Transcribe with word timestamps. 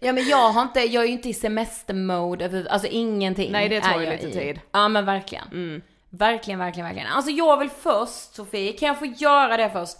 Ja 0.00 0.12
men 0.12 0.28
jag 0.28 0.50
har 0.50 0.62
inte, 0.62 0.80
jag 0.80 1.02
är 1.02 1.06
ju 1.06 1.12
inte 1.12 1.28
i 1.28 1.34
semestermode 1.34 2.66
alltså 2.70 2.88
ingenting. 2.88 3.52
Nej, 3.52 3.68
det 3.68 3.80
tar 3.80 4.00
ju 4.00 4.10
lite 4.10 4.28
i. 4.28 4.32
tid. 4.32 4.60
Ja 4.72 4.88
men 4.88 5.04
verkligen. 5.04 5.48
Mm. 5.52 5.82
Verkligen, 6.10 6.58
verkligen, 6.58 6.86
verkligen. 6.86 7.08
Alltså 7.08 7.30
jag 7.30 7.58
vill 7.58 7.70
först, 7.70 8.34
Sofie, 8.34 8.72
kan 8.72 8.88
jag 8.88 8.98
få 8.98 9.06
göra 9.06 9.56
det 9.56 9.70
först? 9.70 9.96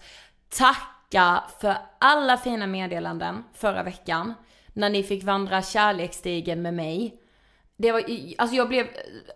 Tacka 0.49 1.45
för 1.61 1.77
alla 1.99 2.37
fina 2.37 2.67
meddelanden 2.67 3.45
förra 3.55 3.83
veckan. 3.83 4.35
När 4.75 4.91
ni 4.91 5.03
fick 5.03 5.25
vandra 5.25 5.63
kärleksstigen 5.63 6.63
med 6.63 6.75
mig. 6.75 7.21
Det 7.77 7.93
var, 7.93 8.05
alltså 8.39 8.57
jag 8.57 8.69
blev, 8.69 8.87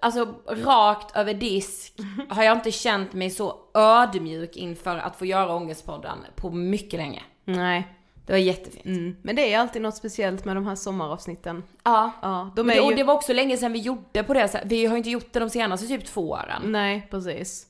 alltså 0.01 0.35
rakt 0.47 1.17
över 1.17 1.35
disk 1.35 1.95
har 2.29 2.43
jag 2.43 2.57
inte 2.57 2.71
känt 2.71 3.13
mig 3.13 3.31
så 3.31 3.57
ödmjuk 3.75 4.57
inför 4.57 4.97
att 4.97 5.17
få 5.17 5.27
göra 5.27 5.55
Ångestpodden 5.55 6.19
på 6.37 6.51
mycket 6.51 6.99
länge. 6.99 7.23
Nej. 7.45 7.95
Det 8.27 8.33
var 8.33 8.39
jättefint. 8.39 8.85
Mm. 8.85 9.17
Men 9.23 9.37
det 9.37 9.53
är 9.53 9.59
alltid 9.59 9.83
något 9.83 9.97
speciellt 9.97 10.45
med 10.45 10.57
de 10.57 10.67
här 10.67 10.75
sommaravsnitten. 10.75 11.63
Ja. 11.85 12.13
Ja, 12.23 12.53
de 12.57 12.71
är 12.71 12.75
det, 12.75 12.81
och 12.81 12.91
ju... 12.91 12.97
det 12.97 13.05
var 13.05 13.15
också 13.15 13.33
länge 13.33 13.57
sedan 13.57 13.73
vi 13.73 13.79
gjorde 13.79 14.23
på 14.23 14.35
det. 14.35 14.63
Vi 14.65 14.87
har 14.87 14.97
inte 14.97 15.11
gjort 15.11 15.33
det 15.33 15.41
de 15.41 15.51
senaste 15.51 15.87
typ 15.87 16.07
två 16.07 16.31
åren. 16.31 16.63
Nej, 16.65 17.09
precis. 17.11 17.67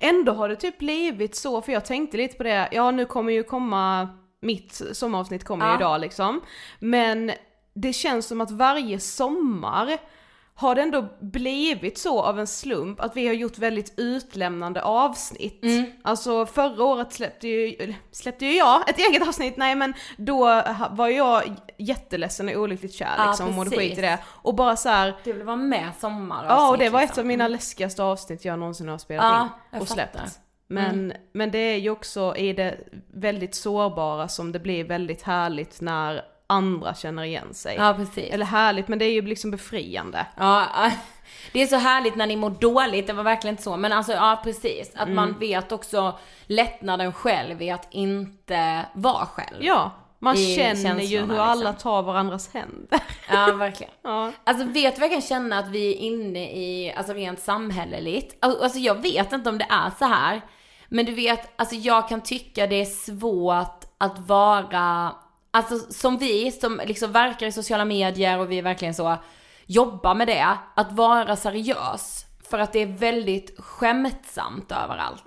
Ändå 0.00 0.32
har 0.32 0.48
det 0.48 0.56
typ 0.56 0.78
blivit 0.78 1.34
så, 1.34 1.62
för 1.62 1.72
jag 1.72 1.84
tänkte 1.84 2.16
lite 2.16 2.36
på 2.36 2.42
det, 2.42 2.68
ja 2.72 2.90
nu 2.90 3.04
kommer 3.04 3.32
ju 3.32 3.42
komma, 3.42 4.08
mitt 4.40 4.82
sommaravsnitt 4.92 5.44
kommer 5.44 5.66
ju 5.66 5.72
Ja. 5.72 5.76
idag 5.76 6.00
liksom. 6.00 6.40
Men 6.78 7.32
det 7.74 7.92
känns 7.92 8.26
som 8.26 8.40
att 8.40 8.50
varje 8.50 9.00
sommar 9.00 9.98
har 10.54 10.74
det 10.74 10.82
ändå 10.82 11.08
blivit 11.20 11.98
så 11.98 12.22
av 12.22 12.40
en 12.40 12.46
slump 12.46 13.00
att 13.00 13.16
vi 13.16 13.26
har 13.26 13.34
gjort 13.34 13.58
väldigt 13.58 13.94
utlämnande 13.96 14.82
avsnitt. 14.82 15.64
Alltså 16.02 16.46
förra 16.46 16.84
året 16.84 17.12
släppte 17.12 17.48
ju, 17.48 17.94
släppte 18.12 18.46
ju 18.46 18.56
jag 18.56 18.90
ett 18.90 18.98
eget 18.98 19.28
avsnitt, 19.28 19.56
nej 19.56 19.74
men 19.74 19.94
då 20.16 20.62
var 20.90 21.08
jag 21.08 21.56
jätteledsen 21.78 22.48
och 22.48 22.54
olyckligt 22.62 22.94
kär 22.94 23.14
Ja, 23.18 23.26
liksom 23.30 23.48
och 23.48 23.54
mådde 23.54 23.70
skit 23.76 23.98
i 23.98 24.00
det. 24.00 24.18
Och 24.26 24.54
bara 24.54 24.76
så 24.76 24.88
här, 24.88 25.16
Du 25.24 25.32
vill 25.32 25.42
vara 25.42 25.56
med 25.56 25.90
sommar 26.00 26.44
Ja 26.48 26.68
och 26.70 26.78
det 26.78 26.88
var 26.88 27.00
ett 27.00 27.08
liksom. 27.08 27.22
av 27.22 27.26
mina 27.26 27.48
läskigaste 27.48 28.02
avsnitt 28.02 28.44
jag 28.44 28.58
någonsin 28.58 28.88
har 28.88 28.98
spelat 28.98 29.24
Ja, 29.24 29.76
in 29.76 29.82
och 29.82 29.88
släppt. 29.88 30.18
Men, 30.70 31.12
men 31.32 31.50
det 31.50 31.58
är 31.58 31.76
ju 31.76 31.90
också 31.90 32.36
i 32.36 32.52
det 32.52 32.76
väldigt 33.14 33.54
sårbara 33.54 34.28
som 34.28 34.52
det 34.52 34.58
blir 34.58 34.84
väldigt 34.84 35.22
härligt 35.22 35.80
när 35.80 36.22
andra 36.46 36.94
känner 36.94 37.22
igen 37.22 37.54
sig. 37.54 37.76
Ja 37.78 37.94
precis. 37.94 38.30
Eller 38.32 38.46
härligt, 38.46 38.88
men 38.88 38.98
det 38.98 39.04
är 39.04 39.12
ju 39.12 39.22
liksom 39.22 39.50
befriande. 39.50 40.26
Ja, 40.36 40.66
det 41.52 41.62
är 41.62 41.66
så 41.66 41.76
härligt 41.76 42.16
när 42.16 42.26
ni 42.26 42.36
mår 42.36 42.50
dåligt, 42.50 43.06
det 43.06 43.12
var 43.12 43.22
verkligen 43.24 43.52
inte 43.54 43.62
så. 43.62 43.76
Men 43.76 43.92
alltså 43.92 44.12
ja 44.12 44.40
precis, 44.44 44.92
att 44.94 45.08
man 45.08 45.28
Mm. 45.28 45.40
vet 45.40 45.72
också 45.72 46.18
lättnaden 46.46 47.12
själv 47.12 47.62
i 47.62 47.70
att 47.70 47.88
inte 47.90 48.84
vara 48.94 49.26
själv. 49.26 49.56
Ja, 49.64 49.90
man 50.18 50.36
känner 50.36 51.00
ju 51.02 51.20
hur 51.20 51.38
alla 51.38 51.54
liksom. 51.70 51.74
tar 51.92 52.02
varandras 52.02 52.54
händer. 52.54 53.00
Ja 53.30 53.52
verkligen. 53.52 53.92
Ja. 54.02 54.32
Alltså 54.44 54.64
vet 54.64 54.94
du 54.94 55.00
vad 55.00 55.06
jag 55.10 55.12
kan 55.12 55.22
känna 55.28 55.58
att 55.58 55.68
vi 55.68 55.92
är 55.92 55.96
inne 55.96 56.50
i, 56.52 56.92
alltså 56.96 57.12
rent 57.12 57.40
samhälleligt? 57.40 58.44
Al- 58.44 58.62
Alltså 58.62 58.78
jag 58.78 58.94
vet 59.02 59.32
inte 59.32 59.48
om 59.50 59.58
det 59.58 59.66
är 59.70 59.90
så 59.98 60.04
här. 60.04 60.40
Men 60.92 61.06
du 61.06 61.12
vet, 61.12 61.50
alltså 61.56 61.74
jag 61.74 62.08
kan 62.08 62.20
tycka 62.20 62.66
det 62.66 62.80
är 62.80 62.84
svårt 62.84 63.84
att 63.98 64.18
vara, 64.18 65.12
alltså 65.50 65.78
som 65.92 66.18
vi 66.18 66.52
som 66.52 66.80
liksom 66.86 67.12
verkar 67.12 67.46
i 67.46 67.52
sociala 67.52 67.84
medier 67.84 68.38
och 68.38 68.50
vi 68.52 68.58
är 68.58 68.62
verkligen 68.62 68.94
så, 68.94 69.16
jobbar 69.66 70.14
med 70.14 70.26
det, 70.28 70.56
att 70.76 70.92
vara 70.92 71.36
seriös. 71.36 72.24
För 72.50 72.58
att 72.58 72.72
det 72.72 72.78
är 72.82 72.86
väldigt 72.86 73.60
skämtsamt 73.60 74.72
överallt. 74.72 75.24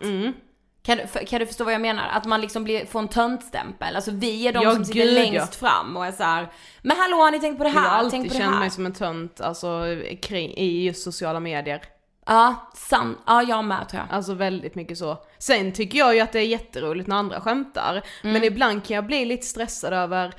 Kan, 0.86 0.98
du- 0.98 1.08
för- 1.08 1.26
kan 1.26 1.40
du 1.40 1.46
förstå 1.46 1.64
vad 1.64 1.74
jag 1.74 1.82
menar? 1.82 2.08
Att 2.08 2.26
man 2.26 2.42
liksom 2.42 2.64
blir, 2.64 2.86
får 2.86 3.00
en 3.00 3.08
töntstämpel. 3.08 3.96
Alltså 3.96 4.12
vi 4.12 4.48
är 4.48 4.54
de 4.54 4.64
Ja, 4.64 4.74
som 4.76 4.86
sitter 4.86 5.00
gud, 5.00 5.14
längst 5.14 5.56
fram 5.56 5.98
och 5.98 6.06
är 6.06 6.12
så 6.12 6.24
här. 6.24 6.52
Men 6.82 6.98
hallå 6.98 7.18
har 7.18 7.32
ni 7.32 7.40
tänkt 7.40 7.58
på 7.58 7.64
det 7.64 7.70
Jag 7.70 7.76
har 7.76 7.90
här? 7.90 7.98
alltid 8.00 8.32
känt 8.32 8.44
här. 8.54 8.60
mig 8.60 8.70
som 8.70 8.86
en 8.86 8.94
tönt, 8.94 9.42
alltså 9.42 9.82
kring, 10.22 10.50
i 10.58 10.84
just 10.86 11.04
sociala 11.04 11.40
medier. 11.40 11.82
Ja, 12.26 12.72
sant. 12.76 13.18
Ja, 13.26 13.44
jag 13.44 13.66
med 13.66 13.90
tror 13.90 14.04
jag. 14.08 14.16
Alltså 14.16 14.34
väldigt 14.34 14.76
mycket 14.76 14.98
så. 14.98 15.18
Sen 15.38 15.72
tycker 15.72 16.00
jag 16.00 16.16
ju 16.16 16.22
att 16.22 16.32
det 16.32 16.40
är 16.40 16.46
jätteroligt 16.46 17.08
när 17.08 17.16
andra 17.16 17.42
skämtar. 17.42 17.92
Mm. 17.92 18.34
Men 18.34 18.44
ibland 18.44 18.86
kan 18.86 18.96
jag 18.96 19.06
bli 19.06 19.26
lite 19.26 19.46
stressad 19.46 19.94
över 19.94 20.34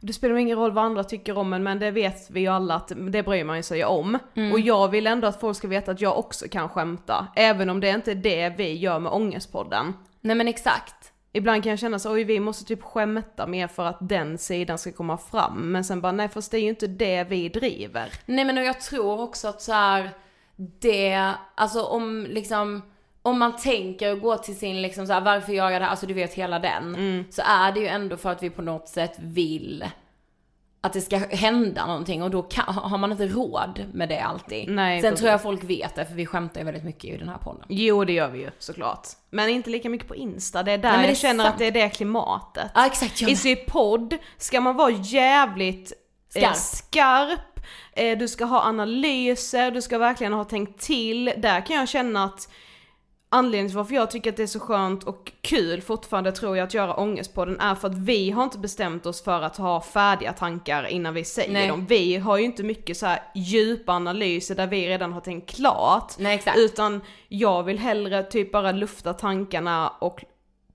det 0.00 0.12
spelar 0.12 0.36
ingen 0.36 0.58
roll 0.58 0.72
vad 0.72 0.84
andra 0.84 1.04
tycker 1.04 1.38
om 1.38 1.52
en 1.52 1.62
men 1.62 1.78
det 1.78 1.90
vet 1.90 2.30
vi 2.30 2.40
ju 2.40 2.46
alla 2.46 2.74
att 2.74 2.92
det 2.96 3.22
bryr 3.22 3.44
man 3.44 3.62
sig 3.62 3.84
om. 3.84 4.18
Mm. 4.34 4.52
Och 4.52 4.60
jag 4.60 4.88
vill 4.88 5.06
ändå 5.06 5.26
att 5.28 5.40
folk 5.40 5.56
ska 5.56 5.68
veta 5.68 5.90
att 5.90 6.00
jag 6.00 6.18
också 6.18 6.48
kan 6.48 6.68
skämta. 6.68 7.26
Även 7.36 7.70
om 7.70 7.80
det 7.80 7.88
inte 7.88 8.10
är 8.10 8.14
det 8.14 8.54
vi 8.56 8.72
gör 8.72 8.98
med 8.98 9.12
Ångestpodden. 9.12 9.94
Nej 10.20 10.36
men 10.36 10.48
exakt. 10.48 11.12
Ibland 11.32 11.62
kan 11.62 11.70
jag 11.70 11.78
känna 11.78 11.98
så 11.98 12.12
oj 12.12 12.24
vi 12.24 12.40
måste 12.40 12.64
typ 12.64 12.82
skämta 12.82 13.46
mer 13.46 13.68
för 13.68 13.86
att 13.86 13.98
den 14.00 14.38
sidan 14.38 14.78
ska 14.78 14.92
komma 14.92 15.18
fram. 15.18 15.72
Men 15.72 15.84
sen 15.84 16.00
bara 16.00 16.12
nej 16.12 16.28
fast 16.28 16.50
det 16.50 16.56
är 16.56 16.62
ju 16.62 16.68
inte 16.68 16.86
det 16.86 17.24
vi 17.24 17.48
driver. 17.48 18.12
Nej 18.26 18.44
men 18.44 18.58
och 18.58 18.64
jag 18.64 18.80
tror 18.80 19.20
också 19.20 19.48
att 19.48 19.62
så 19.62 19.72
här 19.72 20.10
det, 20.80 21.34
alltså 21.54 21.82
om 21.82 22.26
liksom, 22.30 22.82
om 23.22 23.38
man 23.38 23.56
tänker 23.56 24.12
och 24.12 24.20
går 24.20 24.36
till 24.36 24.58
sin 24.58 24.82
liksom 24.82 25.06
så 25.06 25.12
här, 25.12 25.20
varför 25.20 25.52
gör 25.52 25.70
jag 25.70 25.80
det 25.80 25.84
här, 25.84 25.90
alltså 25.90 26.06
du 26.06 26.14
vet 26.14 26.34
hela 26.34 26.58
den. 26.58 26.94
Mm. 26.94 27.24
Så 27.30 27.42
är 27.44 27.72
det 27.72 27.80
ju 27.80 27.86
ändå 27.86 28.16
för 28.16 28.30
att 28.30 28.42
vi 28.42 28.50
på 28.50 28.62
något 28.62 28.88
sätt 28.88 29.16
vill 29.18 29.84
att 30.82 30.92
det 30.92 31.00
ska 31.00 31.16
hända 31.18 31.86
någonting 31.86 32.22
och 32.22 32.30
då 32.30 32.42
kan, 32.42 32.74
har 32.74 32.98
man 32.98 33.12
inte 33.12 33.26
råd 33.26 33.84
med 33.92 34.08
det 34.08 34.20
alltid. 34.20 34.68
Nej, 34.68 35.00
Sen 35.00 35.10
precis. 35.10 35.20
tror 35.20 35.30
jag 35.30 35.42
folk 35.42 35.64
vet 35.64 35.94
det 35.94 36.06
för 36.06 36.14
vi 36.14 36.26
skämtar 36.26 36.60
ju 36.60 36.64
väldigt 36.64 36.84
mycket 36.84 37.04
i 37.04 37.16
den 37.16 37.28
här 37.28 37.38
podden. 37.38 37.64
Jo 37.68 38.04
det 38.04 38.12
gör 38.12 38.28
vi 38.28 38.38
ju 38.38 38.50
såklart. 38.58 39.08
Men 39.30 39.48
inte 39.48 39.70
lika 39.70 39.88
mycket 39.88 40.08
på 40.08 40.16
Insta, 40.16 40.62
det 40.62 40.72
är 40.72 40.78
där 40.78 40.96
Nej, 40.96 41.08
jag 41.08 41.16
känner 41.16 41.44
sant. 41.44 41.52
att 41.54 41.58
det 41.58 41.66
är 41.66 41.72
det 41.72 41.88
klimatet. 41.88 42.70
Ja 42.74 42.86
exakt, 42.86 43.22
I 43.22 43.36
sin 43.36 43.56
podd 43.68 44.16
ska 44.38 44.60
man 44.60 44.76
vara 44.76 44.90
jävligt 44.90 45.92
eh, 46.34 46.40
Skarp. 46.40 46.56
skarp, 46.56 47.49
eh, 47.92 48.18
du 48.18 48.28
ska 48.28 48.44
ha 48.44 48.62
analyser, 48.62 49.70
du 49.70 49.82
ska 49.82 49.98
verkligen 49.98 50.32
ha 50.32 50.44
tänkt 50.44 50.80
till. 50.80 51.32
Där 51.36 51.66
kan 51.66 51.76
jag 51.76 51.88
känna 51.88 52.24
att 52.24 52.48
anledningen 53.28 53.68
till 53.68 53.76
varför 53.76 53.94
jag 53.94 54.10
tycker 54.10 54.30
att 54.30 54.36
det 54.36 54.42
är 54.42 54.46
så 54.46 54.60
skönt 54.60 55.04
och 55.04 55.32
kul 55.40 55.80
fortfarande 55.80 56.32
tror 56.32 56.56
jag 56.56 56.64
att 56.64 56.74
göra 56.74 56.94
Ångestpodden 56.94 57.60
är 57.60 57.74
för 57.74 57.88
att 57.88 57.98
vi 57.98 58.30
har 58.30 58.44
inte 58.44 58.58
bestämt 58.58 59.06
oss 59.06 59.24
för 59.24 59.42
att 59.42 59.56
ha 59.56 59.80
färdiga 59.80 60.32
tankar 60.32 60.86
innan 60.86 61.14
vi 61.14 61.24
säger 61.24 61.52
Nej. 61.52 61.68
dem. 61.68 61.86
Vi 61.86 62.16
har 62.16 62.38
ju 62.38 62.44
inte 62.44 62.62
mycket 62.62 62.96
så 62.96 63.06
här 63.06 63.22
djupa 63.34 63.92
analyser 63.92 64.54
där 64.54 64.66
vi 64.66 64.88
redan 64.88 65.12
har 65.12 65.20
tänkt 65.20 65.50
klart. 65.50 66.14
Nej 66.18 66.34
exakt. 66.34 66.58
Utan 66.58 67.00
jag 67.28 67.62
vill 67.62 67.78
hellre 67.78 68.22
typ 68.22 68.52
bara 68.52 68.72
lufta 68.72 69.14
tankarna 69.14 69.88
och 69.88 70.24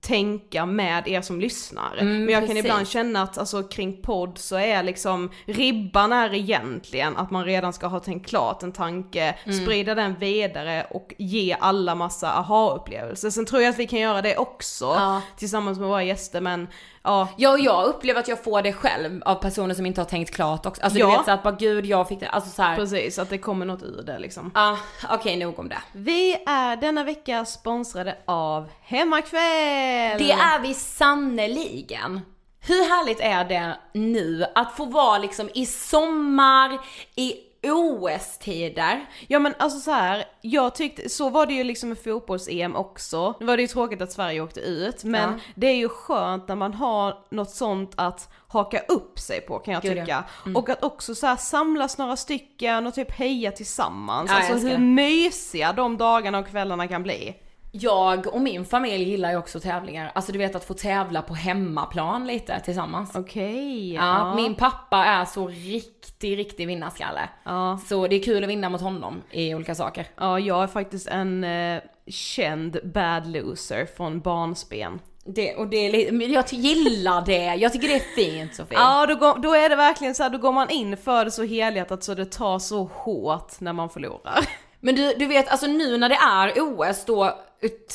tänka 0.06 0.66
med 0.66 1.08
er 1.08 1.20
som 1.20 1.40
lyssnar. 1.40 1.96
Mm, 1.98 2.24
Men 2.24 2.28
jag 2.32 2.40
kan 2.40 2.48
precis. 2.48 2.64
ibland 2.64 2.88
känna 2.88 3.22
att 3.22 3.38
alltså, 3.38 3.62
kring 3.62 4.02
podd 4.02 4.38
så 4.38 4.56
är 4.56 4.82
liksom 4.82 5.30
ribban 5.46 6.12
är 6.12 6.34
egentligen 6.34 7.16
att 7.16 7.30
man 7.30 7.44
redan 7.44 7.72
ska 7.72 7.86
ha 7.86 8.00
tänkt 8.00 8.28
klart 8.28 8.62
en 8.62 8.72
tanke, 8.72 9.34
Mm. 9.44 9.58
sprida 9.64 9.94
den 9.94 10.14
vidare 10.18 10.86
och 10.90 11.14
ge 11.18 11.56
alla 11.60 11.94
massa 11.94 12.32
aha-upplevelser. 12.32 13.30
Sen 13.30 13.46
tror 13.46 13.62
jag 13.62 13.70
att 13.70 13.78
vi 13.78 13.86
kan 13.86 13.98
göra 13.98 14.22
det 14.22 14.36
också 14.36 14.84
Ja. 14.84 15.22
tillsammans 15.36 15.78
med 15.78 15.88
våra 15.88 16.02
gäster 16.02 16.40
men 16.40 16.68
ja, 17.06 17.28
Ja, 17.36 17.58
jag 17.58 17.84
upplever 17.84 18.20
att 18.20 18.28
jag 18.28 18.44
får 18.44 18.62
det 18.62 18.72
själv 18.72 19.22
av 19.24 19.34
personer 19.34 19.74
som 19.74 19.86
inte 19.86 20.00
har 20.00 20.06
tänkt 20.06 20.34
klart 20.34 20.66
också. 20.66 20.82
Alltså 20.82 20.98
Ja. 20.98 21.06
du 21.06 21.12
vet 21.16 21.24
såhär, 21.24 21.40
bara 21.42 21.54
gud 21.54 21.86
jag 21.86 22.08
fick 22.08 22.20
det, 22.20 22.28
alltså 22.28 22.50
såhär. 22.50 22.76
precis 22.76 23.18
att 23.18 23.30
det 23.30 23.38
kommer 23.38 23.66
något 23.66 23.82
ur 23.82 24.02
det 24.02 24.18
liksom. 24.18 24.50
Ja, 24.54 24.78
okej 25.10 25.36
nog 25.36 25.58
om 25.58 25.68
det. 25.68 25.78
Vi 25.92 26.32
är 26.46 26.76
denna 26.76 27.04
vecka 27.04 27.44
sponsrade 27.44 28.16
av 28.24 28.68
Hemmakväll! 28.82 30.18
Det 30.18 30.32
är 30.32 30.60
vi 30.62 30.74
sannoliken. 30.74 32.20
Hur 32.60 32.74
härligt 32.88 33.20
är 33.20 33.44
det 33.44 33.76
nu 33.94 34.46
att 34.54 34.76
få 34.76 34.84
vara 34.84 35.18
liksom 35.18 35.50
i 35.54 35.66
sommar, 35.66 36.78
i 37.16 37.34
OS-tider? 37.72 39.06
Ja 39.28 39.38
men 39.38 39.54
alltså 39.58 39.78
så 39.80 39.90
här, 39.90 40.24
jag 40.40 40.74
tyckte, 40.74 41.08
så 41.08 41.30
var 41.30 41.46
det 41.46 41.52
ju 41.54 41.64
liksom 41.64 41.88
med 41.88 41.98
fotbolls-EM 41.98 42.76
också. 42.76 43.34
Nu 43.40 43.46
var 43.46 43.56
det 43.56 43.62
ju 43.62 43.66
tråkigt 43.68 44.02
att 44.02 44.12
Sverige 44.12 44.40
åkte 44.40 44.60
ut, 44.60 45.04
men 45.04 45.30
Ja. 45.32 45.38
det 45.54 45.66
är 45.66 45.76
ju 45.76 45.88
skönt 45.88 46.48
när 46.48 46.56
man 46.56 46.74
har 46.74 47.18
något 47.30 47.50
sånt 47.50 47.92
att 47.96 48.32
haka 48.48 48.78
upp 48.88 49.18
sig 49.18 49.40
på 49.40 49.58
kan 49.58 49.74
jag 49.74 49.82
Gud, 49.82 49.96
ja. 49.98 50.02
tycka. 50.04 50.24
Och 50.58 50.68
att 50.68 50.84
också 50.84 51.14
så 51.14 51.26
här 51.26 51.36
samlas 51.36 51.98
några 51.98 52.16
stycken 52.16 52.86
och 52.86 52.94
typ 52.94 53.10
heja 53.12 53.52
tillsammans. 53.52 54.30
Ja, 54.30 54.52
alltså 54.52 54.68
hur 54.68 54.78
mysiga 54.78 55.72
de 55.72 55.96
dagarna 55.96 56.38
och 56.38 56.48
kvällarna 56.48 56.88
kan 56.88 57.02
bli. 57.02 57.36
Jag 57.80 58.26
och 58.26 58.40
min 58.40 58.64
familj 58.64 59.04
gillar 59.10 59.30
ju 59.30 59.36
också 59.36 59.60
tävlingar. 59.60 60.12
Alltså 60.14 60.32
du 60.32 60.38
vet 60.38 60.54
att 60.54 60.64
få 60.64 60.74
tävla 60.74 61.22
på 61.22 61.34
hemmaplan 61.34 62.26
lite 62.26 62.60
tillsammans. 62.60 63.16
Okej. 63.16 63.94
Ja, 63.94 64.34
min 64.34 64.54
pappa 64.54 65.04
är 65.04 65.24
så 65.24 65.48
riktig, 65.48 66.38
riktig 66.38 66.66
vinnarskalle. 66.66 67.28
Ja. 67.44 67.80
Så 67.86 68.06
det 68.06 68.16
är 68.16 68.22
kul 68.22 68.44
att 68.44 68.50
vinna 68.50 68.68
mot 68.68 68.80
honom 68.80 69.22
i 69.30 69.54
olika 69.54 69.74
saker. 69.74 70.06
Ja, 70.16 70.38
jag 70.38 70.62
är 70.62 70.66
faktiskt 70.66 71.08
en 71.08 71.44
eh, 71.44 71.82
känd 72.06 72.78
bad 72.84 73.26
loser 73.26 73.86
från 73.96 74.20
barnsben. 74.20 75.00
Det, 75.28 75.54
och 75.54 75.66
det 75.66 75.76
är 75.76 76.32
jag 76.32 76.52
gillar 76.52 77.24
det, 77.26 77.54
jag 77.54 77.72
tycker 77.72 77.88
det 77.88 77.94
är 77.94 78.14
fint 78.14 78.54
Sofie. 78.54 78.78
Ja, 78.78 79.06
då, 79.06 79.14
går, 79.14 79.38
då 79.38 79.54
är 79.54 79.68
det 79.68 79.76
verkligen 79.76 80.14
så 80.14 80.22
här, 80.22 80.30
då 80.30 80.38
går 80.38 80.52
man 80.52 80.70
in 80.70 80.96
för 80.96 81.24
det 81.24 81.30
så 81.30 81.44
helhjärtat 81.44 82.04
så 82.04 82.14
det 82.14 82.24
tar 82.24 82.58
så 82.58 82.84
hårt 82.92 83.60
när 83.60 83.72
man 83.72 83.90
förlorar. 83.90 84.48
Men 84.80 84.94
du, 84.94 85.14
du 85.14 85.26
vet, 85.26 85.48
alltså 85.48 85.66
nu 85.66 85.98
när 85.98 86.08
det 86.08 86.14
är 86.14 86.52
OS 86.60 87.04
då 87.04 87.38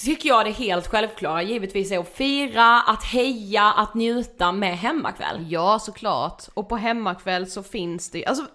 tycker 0.04 0.30
jag 0.30 0.46
det 0.46 0.52
helt 0.52 0.88
självklara 0.88 1.42
givetvis 1.44 1.92
är 1.92 2.00
att 2.00 2.16
fira, 2.16 2.82
att 2.82 3.04
heja, 3.04 3.64
att 3.64 3.94
njuta 3.94 4.52
med 4.52 4.78
hemmakväll. 4.78 5.46
Ja, 5.50 5.80
såklart. 5.80 6.44
Och 6.54 6.70
på 6.70 6.78
hemmakväll 6.78 7.48
så 7.48 7.64
finns 7.64 8.12
det 8.12 8.26
alltså 8.26 8.46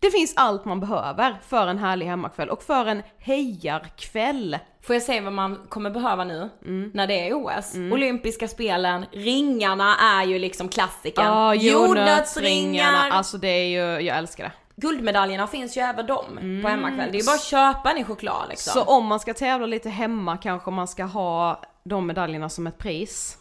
det 0.00 0.10
finns 0.10 0.32
allt 0.36 0.64
man 0.64 0.80
behöver 0.80 1.40
för 1.48 1.66
en 1.66 1.78
härlig 1.78 2.06
hemmakväll 2.06 2.48
och 2.48 2.62
för 2.62 2.86
en 2.86 3.02
hejarkväll. 3.18 4.58
Får 4.82 4.94
jag 4.96 5.02
säga 5.02 5.20
vad 5.22 5.32
man 5.32 5.66
kommer 5.68 5.90
behöva 5.90 6.24
nu 6.24 6.50
Mm. 6.64 6.90
när 6.94 7.06
det 7.06 7.28
är 7.28 7.34
OS? 7.34 7.74
Olympiska 7.74 8.48
spelen, 8.48 9.06
ringarna 9.12 9.96
är 9.96 10.24
ju 10.24 10.38
liksom 10.38 10.68
klassikern. 10.68 11.24
Ja, 11.24 11.54
Jordnötsringar, 11.54 13.10
alltså 13.10 13.38
det 13.38 13.48
är 13.48 13.66
ju, 13.68 14.06
jag 14.06 14.18
älskar 14.18 14.44
det. 14.44 14.52
Guldmedaljerna 14.76 15.46
finns 15.46 15.76
ju 15.76 15.80
även 15.80 16.06
de 16.06 16.26
på 16.62 16.68
hemmakväll. 16.68 17.12
Det 17.12 17.18
är 17.18 17.20
ju 17.20 17.26
bara 17.26 17.36
att 17.36 17.44
köpa 17.44 17.90
en 17.90 17.98
i 17.98 18.04
choklad 18.04 18.48
liksom. 18.48 18.72
Så 18.72 18.82
om 18.82 19.06
man 19.06 19.20
ska 19.20 19.34
tävla 19.34 19.66
lite 19.66 19.88
hemma 19.88 20.36
kanske 20.36 20.70
man 20.70 20.88
ska 20.88 21.04
ha 21.04 21.62
de 21.84 22.06
medaljerna 22.06 22.48
som 22.48 22.66
ett 22.66 22.78
pris. 22.78 23.38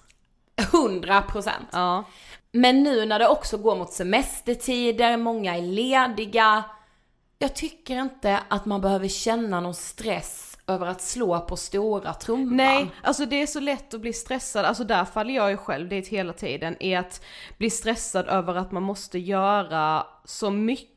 100 0.73 1.21
procent. 1.21 1.67
Ja. 1.71 2.03
Men 2.51 2.83
nu 2.83 3.05
när 3.05 3.19
det 3.19 3.27
också 3.27 3.57
går 3.57 3.75
mot 3.75 3.91
semestertider, 3.91 5.17
många 5.17 5.57
är 5.57 5.61
lediga. 5.61 6.63
Jag 7.39 7.55
tycker 7.55 8.01
inte 8.01 8.39
att 8.47 8.65
man 8.65 8.81
behöver 8.81 9.07
känna 9.07 9.59
någon 9.59 9.73
stress 9.73 10.57
över 10.67 10.87
att 10.87 11.01
slå 11.01 11.39
på 11.39 11.57
stora 11.57 12.13
trumman. 12.13 12.57
Nej, 12.57 12.91
alltså 13.03 13.25
det 13.25 13.41
är 13.41 13.47
så 13.47 13.59
lätt 13.59 13.93
att 13.93 14.01
bli 14.01 14.13
stressad, 14.13 14.65
alltså 14.65 14.83
där 14.83 15.05
faller 15.05 15.33
jag 15.33 15.51
ju 15.51 15.57
själv 15.57 15.89
dit 15.89 16.07
hela 16.07 16.33
tiden, 16.33 16.75
är 16.79 16.99
att 16.99 17.21
bli 17.57 17.69
stressad 17.69 18.27
över 18.27 18.55
att 18.55 18.71
man 18.71 18.83
måste 18.83 19.19
göra 19.19 20.07
så 20.25 20.49
mycket 20.49 20.94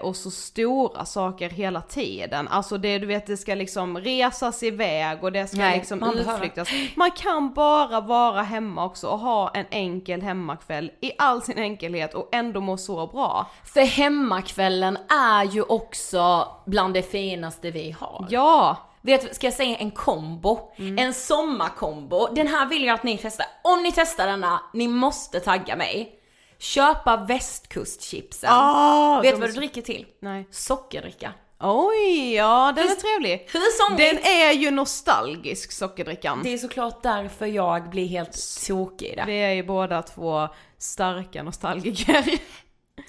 och 0.00 0.16
så 0.16 0.30
stora 0.30 1.04
saker 1.04 1.50
hela 1.50 1.80
tiden. 1.80 2.48
Alltså 2.48 2.78
det 2.78 2.98
du 2.98 3.06
vet, 3.06 3.26
det 3.26 3.36
ska 3.36 3.54
liksom 3.54 3.98
resas 3.98 4.62
iväg 4.62 5.24
och 5.24 5.32
det 5.32 5.46
ska 5.46 5.56
Nej, 5.58 5.78
liksom 5.78 6.00
man 6.00 6.10
behöver- 6.14 6.32
utflyktas. 6.34 6.68
Man 6.96 7.10
kan 7.10 7.52
bara 7.54 8.00
vara 8.00 8.42
hemma 8.42 8.84
också 8.84 9.08
och 9.08 9.18
ha 9.18 9.50
en 9.54 9.66
enkel 9.70 10.22
hemmakväll 10.22 10.90
i 11.00 11.12
all 11.18 11.42
sin 11.42 11.58
enkelhet 11.58 12.14
och 12.14 12.28
ändå 12.32 12.60
må 12.60 12.76
så 12.76 13.06
bra. 13.06 13.46
För 13.64 13.80
hemmakvällen 13.80 14.98
är 15.10 15.44
ju 15.44 15.62
också 15.62 16.48
bland 16.66 16.94
det 16.94 17.02
finaste 17.02 17.70
vi 17.70 17.90
har. 18.00 18.26
Ja! 18.30 18.76
Vet 19.02 19.34
ska 19.34 19.46
jag 19.46 19.54
säga 19.54 19.76
en 19.76 19.90
kombo? 19.90 20.58
Mm. 20.78 20.98
En 20.98 21.14
sommarkombo. 21.14 22.28
Den 22.34 22.46
här 22.46 22.66
vill 22.66 22.84
jag 22.84 22.94
att 22.94 23.02
ni 23.02 23.18
testar. 23.22 23.46
Om 23.64 23.82
ni 23.82 23.92
testar 23.92 24.26
denna, 24.26 24.60
ni 24.74 24.88
måste 24.88 25.40
tagga 25.40 25.76
mig. 25.76 26.16
Köpa 26.60 27.16
västkustchipsen. 27.16 28.50
Ah, 28.52 29.20
Vet 29.20 29.30
de 29.32 29.34
du 29.34 29.40
vad 29.40 29.50
du 29.50 29.54
dricker 29.54 29.82
till? 29.82 30.06
Nej. 30.20 30.48
Sockerdricka. 30.50 31.32
Oj, 31.62 32.34
ja 32.34 32.72
den 32.76 32.88
är 32.88 32.94
trevlig. 32.94 33.48
Den 33.96 34.18
är 34.24 34.52
ju 34.52 34.70
nostalgisk 34.70 35.72
sockerdrickan. 35.72 36.40
Det 36.42 36.52
är 36.52 36.58
såklart 36.58 37.02
därför 37.02 37.46
jag 37.46 37.90
blir 37.90 38.06
helt 38.06 38.38
tokig 38.66 39.06
i 39.06 39.14
det. 39.16 39.24
Vi 39.26 39.36
är 39.38 39.50
ju 39.52 39.62
båda 39.62 40.02
två 40.02 40.48
starka 40.78 41.42
nostalgiker. 41.42 42.24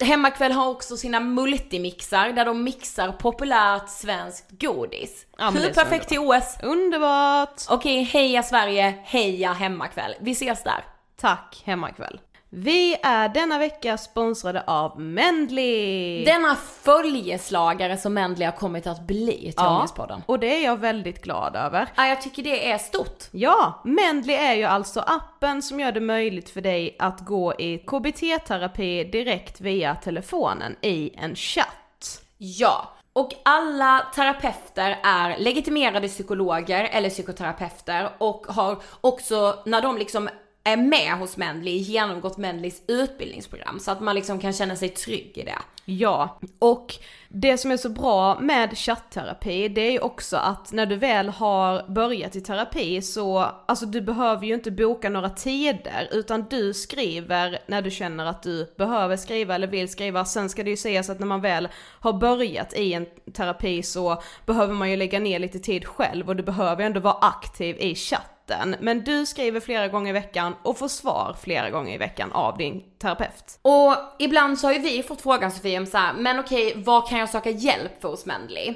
Hemmakväll 0.00 0.52
har 0.52 0.68
också 0.68 0.96
sina 0.96 1.20
multimixar 1.20 2.28
där 2.28 2.44
de 2.44 2.64
mixar 2.64 3.12
populärt 3.12 3.88
svenskt 3.88 4.50
godis. 4.50 5.26
Ja, 5.38 5.50
Hur 5.50 5.72
perfekt 5.72 6.08
till 6.08 6.18
OS? 6.18 6.56
Underbart! 6.62 7.62
Okej, 7.68 8.02
heja 8.02 8.42
Sverige, 8.42 8.94
heja 9.04 9.52
hemmakväll. 9.52 10.14
Vi 10.20 10.30
ses 10.32 10.62
där. 10.62 10.84
Tack 11.20 11.62
hemmakväll. 11.64 12.20
Vi 12.54 12.96
är 13.02 13.28
denna 13.28 13.58
vecka 13.58 13.98
sponsrade 13.98 14.62
av 14.66 15.00
Mendley! 15.00 16.24
Denna 16.24 16.56
följeslagare 16.56 17.96
som 17.96 18.14
Mendley 18.14 18.46
har 18.46 18.52
kommit 18.52 18.86
att 18.86 19.06
bli 19.06 19.36
till 19.36 19.52
ja, 19.56 19.88
och 20.26 20.38
det 20.38 20.56
är 20.56 20.64
jag 20.64 20.76
väldigt 20.76 21.22
glad 21.22 21.56
över. 21.56 21.88
Ja, 21.96 22.06
jag 22.06 22.22
tycker 22.22 22.42
det 22.42 22.70
är 22.70 22.78
stort. 22.78 23.24
Ja, 23.30 23.80
Mendley 23.84 24.36
är 24.36 24.54
ju 24.54 24.64
alltså 24.64 25.00
appen 25.00 25.62
som 25.62 25.80
gör 25.80 25.92
det 25.92 26.00
möjligt 26.00 26.50
för 26.50 26.60
dig 26.60 26.96
att 26.98 27.20
gå 27.20 27.54
i 27.54 27.78
KBT-terapi 27.78 29.04
direkt 29.04 29.60
via 29.60 29.94
telefonen 29.94 30.76
i 30.80 31.10
en 31.16 31.36
chatt. 31.36 32.22
Ja. 32.38 32.88
Och 33.12 33.32
alla 33.44 34.06
terapeuter 34.14 34.98
är 35.02 35.38
legitimerade 35.38 36.08
psykologer 36.08 36.88
eller 36.92 37.10
psykoterapeuter 37.10 38.08
och 38.18 38.46
har 38.48 38.78
också, 39.00 39.58
när 39.66 39.82
de 39.82 39.98
liksom 39.98 40.28
är 40.64 40.76
med 40.76 41.12
hos 41.18 41.36
Mendley, 41.36 41.76
genomgått 41.76 42.36
Mendleys 42.36 42.82
utbildningsprogram 42.86 43.78
så 43.80 43.90
att 43.90 44.00
man 44.00 44.14
liksom 44.14 44.38
kan 44.40 44.52
känna 44.52 44.76
sig 44.76 44.88
trygg 44.88 45.32
i 45.34 45.42
det. 45.42 45.58
Ja, 45.84 46.40
och 46.58 46.94
det 47.28 47.58
som 47.58 47.70
är 47.70 47.76
så 47.76 47.88
bra 47.88 48.40
med 48.40 48.78
chattterapi 48.78 49.68
det 49.68 49.80
är 49.80 49.90
ju 49.90 49.98
också 49.98 50.36
att 50.36 50.72
när 50.72 50.86
du 50.86 50.96
väl 50.96 51.28
har 51.28 51.88
börjat 51.88 52.36
i 52.36 52.40
terapi 52.40 53.02
så, 53.02 53.38
alltså 53.66 53.86
du 53.86 54.00
behöver 54.00 54.46
ju 54.46 54.54
inte 54.54 54.70
boka 54.70 55.08
några 55.08 55.30
tider 55.30 56.08
utan 56.12 56.46
du 56.50 56.74
skriver 56.74 57.58
när 57.66 57.82
du 57.82 57.90
känner 57.90 58.26
att 58.26 58.42
du 58.42 58.74
behöver 58.78 59.16
skriva 59.16 59.54
eller 59.54 59.66
vill 59.66 59.88
skriva. 59.88 60.24
Sen 60.24 60.48
ska 60.48 60.62
det 60.62 60.70
ju 60.70 60.76
sägas 60.76 61.10
att 61.10 61.18
när 61.18 61.26
man 61.26 61.40
väl 61.40 61.68
har 62.00 62.12
börjat 62.12 62.74
i 62.76 62.92
en 62.92 63.06
terapi 63.32 63.82
så 63.82 64.22
behöver 64.46 64.74
man 64.74 64.90
ju 64.90 64.96
lägga 64.96 65.20
ner 65.20 65.38
lite 65.38 65.58
tid 65.58 65.84
själv 65.84 66.28
och 66.28 66.36
du 66.36 66.42
behöver 66.42 66.82
ju 66.82 66.86
ändå 66.86 67.00
vara 67.00 67.18
aktiv 67.20 67.76
i 67.78 67.94
chatten. 67.94 68.31
Men 68.80 69.04
du 69.04 69.26
skriver 69.26 69.60
flera 69.60 69.88
gånger 69.88 70.10
i 70.10 70.12
veckan 70.12 70.54
och 70.62 70.78
får 70.78 70.88
svar 70.88 71.36
flera 71.42 71.70
gånger 71.70 71.94
i 71.94 71.98
veckan 71.98 72.32
av 72.32 72.56
din 72.56 72.82
terapeut. 72.98 73.58
Och 73.62 73.96
ibland 74.18 74.58
så 74.58 74.66
har 74.66 74.72
ju 74.74 74.78
vi 74.78 75.02
fått 75.02 75.22
frågan 75.22 75.50
Sofie 75.50 75.78
om 75.78 75.86
så 75.86 75.98
här, 75.98 76.12
men 76.12 76.38
okej, 76.40 76.72
vad 76.76 77.08
kan 77.08 77.18
jag 77.18 77.28
söka 77.28 77.50
hjälp 77.50 78.00
för 78.00 78.08
hos 78.08 78.26
Mendley? 78.26 78.74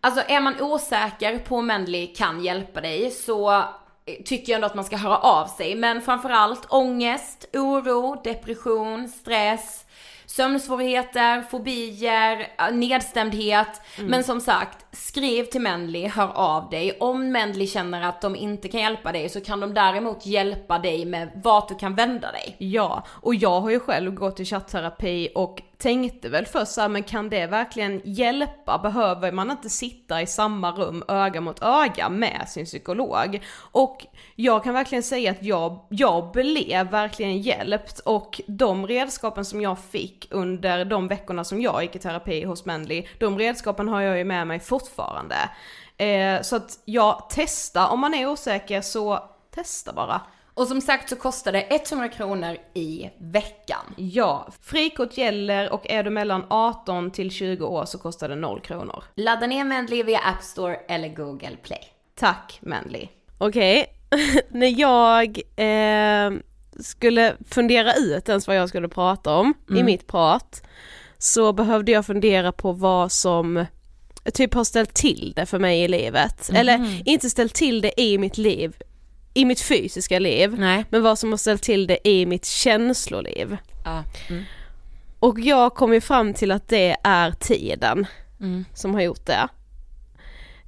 Alltså 0.00 0.22
är 0.28 0.40
man 0.40 0.60
osäker 0.60 1.38
på 1.38 1.56
om 1.56 1.66
Mendley 1.66 2.06
kan 2.06 2.44
hjälpa 2.44 2.80
dig 2.80 3.10
så 3.10 3.52
eh, 3.58 3.64
tycker 4.24 4.52
jag 4.52 4.56
ändå 4.56 4.66
att 4.66 4.74
man 4.74 4.84
ska 4.84 4.96
höra 4.96 5.18
av 5.18 5.46
sig. 5.46 5.74
Men 5.74 6.02
framförallt 6.02 6.66
ångest, 6.68 7.48
oro, 7.52 8.20
depression, 8.24 9.08
stress, 9.08 9.84
sömnsvårigheter, 10.26 11.42
fobier, 11.50 12.48
eh, 12.58 12.74
nedstämdhet. 12.74 13.80
Men 13.98 14.24
som 14.24 14.40
sagt, 14.40 14.83
skriv 14.94 15.44
till 15.44 15.60
Mendley, 15.60 16.08
hör 16.08 16.32
av 16.34 16.70
dig. 16.70 16.96
Om 17.00 17.32
Mendley 17.32 17.66
känner 17.66 18.02
att 18.02 18.20
de 18.20 18.36
inte 18.36 18.68
kan 18.68 18.80
hjälpa 18.80 19.12
dig 19.12 19.28
så 19.28 19.40
kan 19.40 19.60
de 19.60 19.74
däremot 19.74 20.26
hjälpa 20.26 20.78
dig 20.78 21.04
med 21.04 21.40
vart 21.44 21.68
du 21.68 21.74
kan 21.74 21.94
vända 21.94 22.32
dig. 22.32 22.56
Ja, 22.58 23.04
och 23.08 23.34
jag 23.34 23.60
har 23.60 23.70
ju 23.70 23.80
själv 23.80 24.14
gått 24.14 24.40
i 24.40 24.44
chattterapi 24.44 25.28
och 25.34 25.62
tänkte 25.78 26.28
väl 26.28 26.46
först 26.46 26.72
såhär, 26.72 26.88
men 26.88 27.02
kan 27.02 27.28
det 27.28 27.46
verkligen 27.46 28.00
hjälpa? 28.04 28.78
Behöver 28.78 29.32
man 29.32 29.50
inte 29.50 29.70
sitta 29.70 30.22
i 30.22 30.26
samma 30.26 30.70
rum 30.70 31.04
öga 31.08 31.40
mot 31.40 31.62
öga 31.62 32.08
med 32.08 32.44
sin 32.48 32.64
psykolog? 32.64 33.42
Och 33.56 34.06
jag 34.34 34.64
kan 34.64 34.74
verkligen 34.74 35.02
säga 35.02 35.30
att 35.30 35.42
jag, 35.42 35.78
jag 35.88 36.32
blev 36.32 36.90
verkligen 36.90 37.38
hjälpt 37.38 37.98
och 37.98 38.40
de 38.46 38.86
redskapen 38.86 39.44
som 39.44 39.60
jag 39.60 39.78
fick 39.78 40.28
under 40.30 40.84
de 40.84 41.08
veckorna 41.08 41.44
som 41.44 41.60
jag 41.60 41.82
gick 41.82 41.96
i 41.96 41.98
terapi 41.98 42.44
hos 42.44 42.64
Mendley, 42.64 43.06
de 43.18 43.38
redskapen 43.38 43.88
har 43.88 44.00
jag 44.00 44.18
ju 44.18 44.24
med 44.24 44.46
mig 44.46 44.60
fortfarande. 44.84 45.36
Eh, 45.96 46.42
så 46.42 46.56
att 46.56 46.78
ja, 46.84 47.28
testa 47.30 47.88
om 47.88 48.00
man 48.00 48.14
är 48.14 48.26
osäker 48.26 48.80
så 48.80 49.18
testa 49.54 49.92
bara. 49.92 50.20
Och 50.54 50.66
som 50.66 50.80
sagt 50.80 51.08
så 51.08 51.16
kostar 51.16 51.52
det 51.52 51.90
100 51.90 52.08
kronor 52.08 52.56
i 52.74 53.10
veckan. 53.18 53.94
Ja, 53.96 54.48
frikort 54.62 55.18
gäller 55.18 55.72
och 55.72 55.90
är 55.90 56.02
du 56.02 56.10
mellan 56.10 56.44
18 56.50 57.10
till 57.10 57.30
20 57.30 57.66
år 57.66 57.84
så 57.84 57.98
kostar 57.98 58.28
det 58.28 58.36
0 58.36 58.60
kronor. 58.60 59.04
Ladda 59.14 59.46
ner 59.46 59.64
Mendley 59.64 60.02
via 60.02 60.18
App 60.18 60.42
Store 60.42 60.74
eller 60.74 61.08
Google 61.08 61.56
Play. 61.62 61.84
Tack 62.14 62.58
Manly. 62.62 63.08
Okej, 63.38 63.86
när 64.48 64.80
jag 64.80 65.40
eh, 65.56 66.38
skulle 66.80 67.36
fundera 67.50 67.94
ut 67.94 68.28
ens 68.28 68.46
vad 68.46 68.56
jag 68.56 68.68
skulle 68.68 68.88
prata 68.88 69.34
om 69.34 69.54
i 69.70 69.82
mitt 69.82 70.06
prat 70.06 70.62
så 71.18 71.52
behövde 71.52 71.92
jag 71.92 72.06
fundera 72.06 72.52
på 72.52 72.72
vad 72.72 73.12
som 73.12 73.66
typ 74.32 74.54
har 74.54 74.64
ställt 74.64 74.94
till 74.94 75.32
det 75.36 75.46
för 75.46 75.58
mig 75.58 75.82
i 75.82 75.88
livet. 75.88 76.50
Eller 76.54 77.02
inte 77.08 77.30
ställt 77.30 77.54
till 77.54 77.80
det 77.80 78.00
i 78.00 78.18
mitt 78.18 78.38
liv, 78.38 78.76
i 79.34 79.44
mitt 79.44 79.60
fysiska 79.60 80.18
liv, 80.18 80.54
Nej. 80.58 80.84
men 80.90 81.02
vad 81.02 81.18
som 81.18 81.30
har 81.32 81.36
ställt 81.36 81.62
till 81.62 81.86
det 81.86 82.08
i 82.08 82.26
mitt 82.26 82.44
känsloliv. 82.46 83.56
Ja. 83.84 84.04
Mm. 84.30 84.44
Och 85.20 85.40
jag 85.40 85.74
kom 85.74 85.92
ju 85.94 86.00
fram 86.00 86.34
till 86.34 86.50
att 86.50 86.68
det 86.68 86.96
är 87.02 87.30
tiden 87.30 88.06
Mm. 88.40 88.64
som 88.74 88.94
har 88.94 89.00
gjort 89.02 89.26
det. 89.26 89.48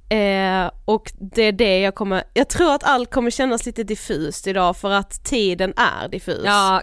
Eh, 0.09 0.71
och 0.85 1.11
det 1.19 1.43
är 1.43 1.51
det 1.51 1.79
jag 1.79 1.95
kommer, 1.95 2.23
jag 2.33 2.47
tror 2.49 2.73
att 2.73 2.83
allt 2.83 3.11
kommer 3.11 3.31
kännas 3.31 3.65
lite 3.65 3.83
diffust 3.83 4.47
idag 4.47 4.77
för 4.77 4.91
att 4.91 5.23
tiden 5.23 5.73
är 5.77 6.07
diffus. 6.07 6.41
ja, 6.45 6.81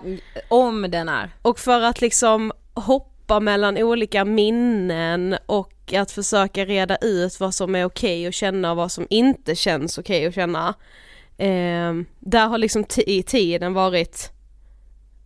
om 0.48 0.90
den 0.90 1.08
är. 1.08 1.30
Och 1.42 1.58
för 1.58 1.80
att 1.80 2.00
liksom 2.00 2.52
hoppa 2.74 3.13
mellan 3.40 3.78
olika 3.78 4.24
minnen 4.24 5.36
och 5.46 5.94
att 5.96 6.10
försöka 6.10 6.64
reda 6.64 6.96
ut 6.96 7.40
vad 7.40 7.54
som 7.54 7.74
är 7.74 7.84
okej 7.84 8.26
att 8.26 8.34
känna 8.34 8.70
och 8.70 8.76
vad 8.76 8.92
som 8.92 9.06
inte 9.10 9.54
känns 9.54 9.98
okej 9.98 10.26
att 10.26 10.34
känna. 10.34 10.74
Eh, 11.38 11.92
där 12.20 12.46
har 12.46 12.58
liksom 12.58 12.84
i 13.06 13.22
tiden 13.22 13.74
varit, 13.74 14.30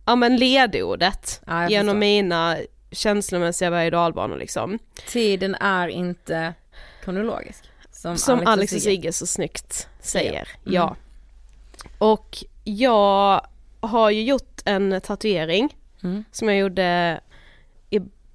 ja 0.05 0.15
men 0.15 0.37
ledordet 0.37 1.41
Ja, 1.47 1.69
genom 1.69 1.85
förstår. 1.87 1.99
mina 1.99 2.57
känslomässiga 2.91 3.69
berg 3.71 3.85
och 3.85 3.91
dalbanor 3.91 4.37
liksom. 4.37 4.79
Tiden 5.09 5.55
är 5.55 5.87
inte 5.87 6.53
kronologisk. 7.03 7.63
Som, 7.91 8.17
Som 8.17 8.47
Alex, 8.47 8.71
och 8.71 8.77
och 8.77 8.81
Sigge. 8.81 9.11
Så 9.13 9.25
snyggt 9.27 9.87
säger, 9.99 10.31
Mm. 10.65 10.73
ja. 10.75 10.95
Och 11.97 12.37
jag 12.63 13.41
har 13.79 14.09
ju 14.09 14.23
gjort 14.23 14.61
en 14.65 15.01
tatuering 15.01 15.75
Mm. 16.03 16.23
som 16.31 16.49
jag 16.49 16.57
gjorde 16.57 17.19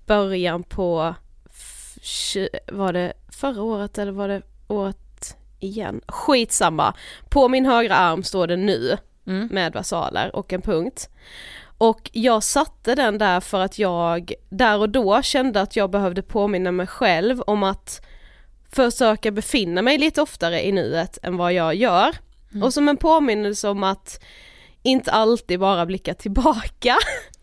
början 0.06 0.62
på, 0.62 1.14
var 2.72 2.92
det 2.92 3.12
förra 3.28 3.62
året 3.62 3.98
eller 3.98 4.12
var 4.12 4.28
det 4.28 4.42
året 4.68 5.36
igen? 5.60 6.00
Skitsamma! 6.08 6.94
På 7.28 7.48
min 7.48 7.66
högra 7.66 7.96
arm 7.96 8.22
står 8.22 8.46
det 8.46 8.56
nu 8.56 8.98
Mm. 9.26 9.48
med 9.52 9.72
versaler 9.72 10.36
och 10.36 10.52
en 10.52 10.62
punkt. 10.62 11.08
Och 11.78 12.10
jag 12.12 12.42
satte 12.42 12.94
den 12.94 13.18
där 13.18 13.40
för 13.40 13.60
att 13.60 13.78
jag 13.78 14.32
där 14.48 14.78
och 14.78 14.88
då 14.88 15.22
kände 15.22 15.60
att 15.60 15.76
jag 15.76 15.90
behövde 15.90 16.22
påminna 16.22 16.72
mig 16.72 16.86
själv 16.86 17.40
om 17.40 17.62
att 17.62 18.06
försöka 18.72 19.30
befinna 19.30 19.82
mig 19.82 19.98
lite 19.98 20.22
oftare 20.22 20.66
i 20.66 20.72
nuet 20.72 21.18
än 21.22 21.36
vad 21.36 21.52
jag 21.52 21.74
gör. 21.74 22.16
Och 22.62 22.74
som 22.74 22.88
en 22.88 22.96
påminnelse 22.96 23.68
om 23.68 23.82
att 23.82 24.22
inte 24.82 25.12
alltid 25.12 25.60
bara 25.60 25.86
blicka 25.86 26.14
tillbaka 26.14 26.96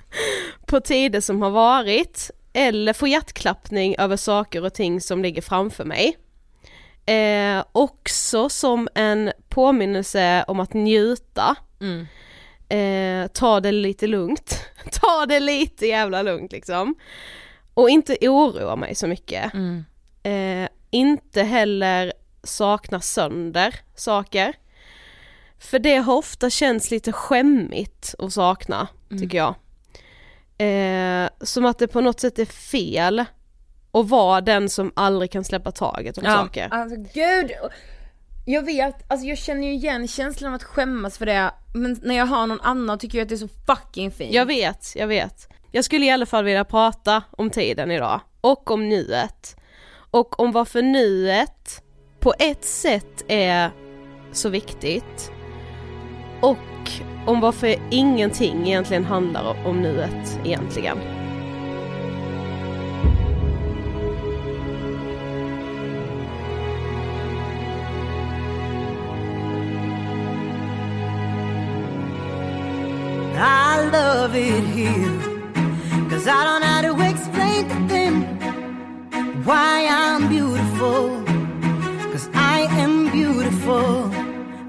på 0.65 0.79
tider 0.81 1.21
som 1.21 1.41
har 1.41 1.49
varit 1.49 2.31
eller 2.53 2.93
få 2.93 3.07
hjärtklappning 3.07 3.95
över 3.97 4.17
saker 4.17 4.63
och 4.65 4.73
ting 4.73 5.01
som 5.01 5.21
ligger 5.21 5.41
framför 5.41 5.85
mig. 5.85 6.17
Eh, 7.05 7.63
också 7.71 8.49
som 8.49 8.87
en 8.95 9.31
påminnelse 9.49 10.45
om 10.47 10.59
att 10.59 10.73
njuta. 10.73 11.55
Mm. 11.81 12.07
Eh, 12.69 13.27
ta 13.27 13.59
det 13.59 13.71
lite 13.71 14.07
lugnt. 14.07 14.65
ta 14.91 15.25
det 15.25 15.39
lite 15.39 15.87
jävla 15.87 16.21
lugnt 16.21 16.51
liksom. 16.51 16.95
Och 17.73 17.89
inte 17.89 18.17
oroa 18.21 18.75
mig 18.75 18.95
så 18.95 19.07
mycket. 19.07 19.53
Mm. 19.53 19.85
Eh, 20.23 20.69
inte 20.89 21.43
heller 21.43 22.13
sakna 22.43 22.99
sönder 22.99 23.75
saker. 23.95 24.53
För 25.59 25.79
det 25.79 25.95
har 25.95 26.15
ofta 26.15 26.49
känts 26.49 26.91
lite 26.91 27.11
skämmigt 27.11 28.15
att 28.19 28.33
sakna, 28.33 28.87
tycker 29.19 29.37
jag. 29.37 29.55
Eh, 30.61 31.29
som 31.41 31.65
att 31.65 31.79
det 31.79 31.87
på 31.87 32.01
något 32.01 32.19
sätt 32.19 32.39
är 32.39 32.45
fel 32.45 33.25
att 33.91 34.09
vara 34.09 34.41
den 34.41 34.69
som 34.69 34.91
aldrig 34.95 35.31
kan 35.31 35.43
släppa 35.43 35.71
taget 35.71 36.17
om 36.17 36.23
saker. 36.23 36.67
Alltså 36.71 36.97
gud! 37.13 37.51
Jag 38.45 38.65
vet, 38.65 39.11
alltså 39.11 39.27
jag 39.27 39.37
känner 39.37 39.67
ju 39.67 39.73
igen 39.73 40.07
känslan 40.07 40.49
av 40.49 40.55
att 40.55 40.63
skämmas 40.63 41.17
för 41.17 41.25
det, 41.25 41.51
men 41.73 41.99
när 42.03 42.15
jag 42.15 42.25
har 42.25 42.47
någon 42.47 42.61
annan 42.61 42.99
tycker 42.99 43.17
jag 43.17 43.25
att 43.25 43.29
det 43.29 43.35
är 43.35 43.37
så 43.37 43.47
fucking 43.47 44.11
fint. 44.11 44.33
Jag 44.33 44.45
vet, 44.45 44.95
jag 44.95 45.07
vet. 45.07 45.47
Jag 45.71 45.85
skulle 45.85 46.05
i 46.05 46.11
alla 46.11 46.25
fall 46.25 46.43
vilja 46.43 46.65
prata 46.65 47.23
om 47.31 47.49
tiden 47.49 47.91
idag. 47.91 48.21
Och 48.41 48.71
om 48.71 48.89
nuet. 48.89 49.55
Och 50.11 50.39
om 50.39 50.51
varför 50.51 50.81
nuet 50.81 51.83
på 52.19 52.33
ett 52.39 52.65
sätt 52.65 53.23
är 53.27 53.71
så 54.31 54.49
viktigt. 54.49 55.31
Och 56.41 56.57
om 57.25 57.41
varför 57.41 57.75
ingenting 57.89 58.67
egentligen 58.67 59.05
handlar 59.05 59.67
om 59.67 59.81
nuet 59.81 60.39
egentligen. 60.45 60.97
I 73.43 73.89
love 73.91 74.35
it 74.35 74.63
here. 74.65 75.31
Cause 76.09 76.27
I 76.27 76.43
don't 76.43 76.61
know 76.61 76.67
how 76.67 76.81
to 76.81 77.09
explain 77.09 77.67
to 77.69 77.87
them 77.87 78.23
why 79.43 79.87
I'm 79.89 80.27
beautiful. 80.29 81.23
Cause 82.11 82.29
I 82.33 82.67
am 82.69 83.11
beautiful. 83.11 84.11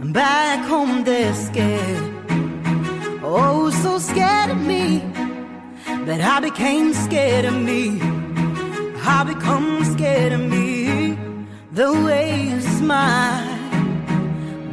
And 0.01 0.15
back 0.15 0.65
home 0.67 1.05
they're 1.05 1.35
scared. 1.35 2.12
Oh, 3.25 3.71
so 3.71 4.01
scared 4.01 4.51
of 4.51 4.59
me 4.59 4.99
that 6.07 6.21
I 6.21 6.41
became 6.41 6.93
scared 6.93 7.45
of 7.45 7.55
me. 7.55 8.01
I 9.05 9.23
become 9.23 9.85
scared 9.85 10.33
of 10.33 10.41
me. 10.41 11.17
The 11.71 11.93
way 12.05 12.49
you 12.49 12.61
smile 12.61 13.47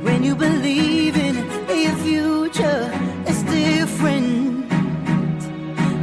when 0.02 0.24
you 0.24 0.36
believe 0.36 1.16
in 1.16 1.38
a 1.70 1.96
future 2.04 2.92
is 3.28 3.44
different. 3.44 4.66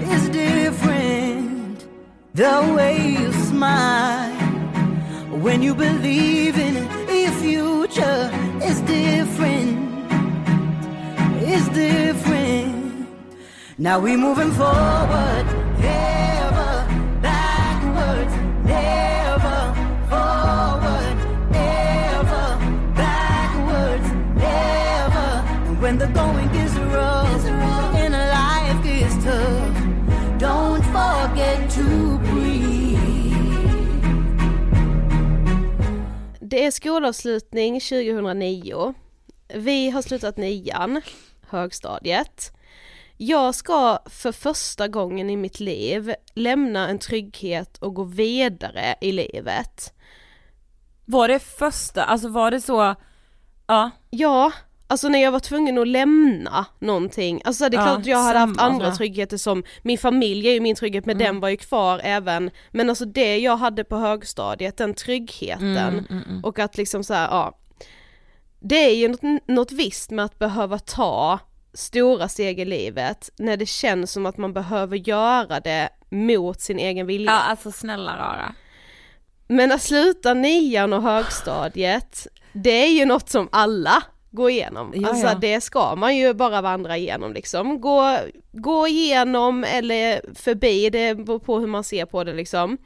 It's 0.08 0.28
different. 0.28 1.84
The 2.34 2.74
way 2.76 2.96
you 3.18 3.32
smile 3.50 4.30
when 5.44 5.62
you 5.62 5.74
believe 5.74 6.56
in 6.56 6.76
a 7.08 7.28
future 7.42 8.30
is 8.62 8.80
different. 8.82 9.78
It's 11.42 11.68
different. 11.70 12.35
Now 13.78 14.00
we're 14.00 14.16
moving 14.16 14.52
forward, 14.52 15.44
never 15.78 16.88
backwards, 17.20 18.34
never 18.64 19.74
forward, 20.08 21.16
never 21.50 22.58
backwards, 22.94 24.08
never. 24.34 25.44
And 25.66 25.82
when 25.82 25.98
the 25.98 26.06
going 26.06 26.48
gets 26.52 26.72
rough 26.74 27.44
and 27.96 28.14
life 28.14 28.82
gets 28.82 29.22
tough, 29.22 29.76
don't 30.38 30.82
forget 30.82 31.70
to 31.70 32.18
breathe. 32.18 32.96
Det 36.40 36.64
är 36.64 36.70
skolavslutning 36.70 37.80
2009. 37.80 38.94
Vi 39.54 39.90
har 39.90 40.02
slutat 40.02 40.36
nian, 40.36 41.00
högstadiet. 41.48 42.52
Jag 43.16 43.54
ska 43.54 43.98
för 44.06 44.32
första 44.32 44.88
gången 44.88 45.30
i 45.30 45.36
mitt 45.36 45.60
liv 45.60 46.14
lämna 46.34 46.88
en 46.88 46.98
trygghet 46.98 47.78
och 47.78 47.94
gå 47.94 48.04
vidare 48.04 48.94
i 49.00 49.12
livet. 49.12 49.92
Var 51.04 51.28
det 51.28 51.38
första, 51.38 52.04
alltså 52.04 52.28
var 52.28 52.50
det 52.50 52.60
så, 52.60 52.94
ja, 53.66 53.90
Ja, 54.10 54.52
alltså 54.86 55.08
när 55.08 55.18
jag 55.22 55.32
var 55.32 55.40
tvungen 55.40 55.78
att 55.78 55.88
lämna 55.88 56.66
någonting, 56.78 57.40
alltså 57.44 57.68
det 57.68 57.76
är 57.76 57.80
Ja, 57.80 57.84
klart 57.86 57.98
att 57.98 58.06
jag 58.06 58.18
hade 58.22 58.38
haft 58.38 58.60
andra 58.60 58.88
va? 58.90 58.96
tryggheter 58.96 59.36
som, 59.36 59.64
min 59.82 59.98
familj 59.98 60.48
är 60.48 60.52
ju 60.52 60.60
min 60.60 60.76
trygghet 60.76 61.06
men 61.06 61.16
Mm. 61.16 61.26
den 61.26 61.40
var 61.40 61.48
ju 61.48 61.56
kvar 61.56 62.00
även, 62.04 62.50
men 62.70 62.88
alltså 62.90 63.04
det 63.04 63.38
jag 63.38 63.56
hade 63.56 63.84
på 63.84 63.96
högstadiet, 63.96 64.76
den 64.76 64.94
tryggheten 64.94 66.06
Mm, 66.10 66.44
och 66.44 66.58
att 66.58 66.76
liksom 66.76 67.04
så 67.04 67.14
här, 67.14 67.28
ja, 67.28 67.58
det 68.60 68.76
är 68.90 68.94
ju 68.96 69.08
något, 69.08 69.48
något 69.48 69.72
visst 69.72 70.10
med 70.10 70.24
att 70.24 70.38
behöva 70.38 70.78
ta 70.78 71.38
stora 71.76 72.28
steg 72.28 72.60
i 72.60 72.64
livet 72.64 73.30
när 73.36 73.56
det 73.56 73.66
känns 73.66 74.12
som 74.12 74.26
att 74.26 74.36
man 74.36 74.52
behöver 74.52 74.96
göra 74.96 75.60
det 75.60 75.88
mot 76.10 76.60
sin 76.60 76.78
egen 76.78 77.06
vilja. 77.06 77.32
ja 77.32 77.38
alltså 77.38 77.72
snälla 77.72 78.16
rara. 78.16 78.54
Men 79.48 79.72
att 79.72 79.82
sluta 79.82 80.34
nian 80.34 80.92
och 80.92 81.02
högstadiet, 81.02 82.26
det 82.52 82.70
är 82.70 82.98
ju 82.98 83.04
något 83.04 83.28
som 83.28 83.48
alla 83.52 84.02
går 84.30 84.50
igenom. 84.50 84.92
Ja, 84.96 85.08
alltså 85.08 85.26
ja. 85.26 85.34
det 85.34 85.60
ska 85.60 85.96
man 85.96 86.16
ju 86.16 86.34
bara 86.34 86.60
vandra 86.60 86.96
igenom 86.96 87.32
liksom. 87.32 87.80
Gå, 87.80 88.18
gå 88.52 88.88
igenom 88.88 89.64
eller 89.64 90.34
förbi, 90.34 90.90
det 90.90 91.14
beror 91.14 91.38
på 91.38 91.58
hur 91.58 91.66
man 91.66 91.84
ser 91.84 92.06
på 92.06 92.24
det 92.24 92.32
liksom. 92.32 92.78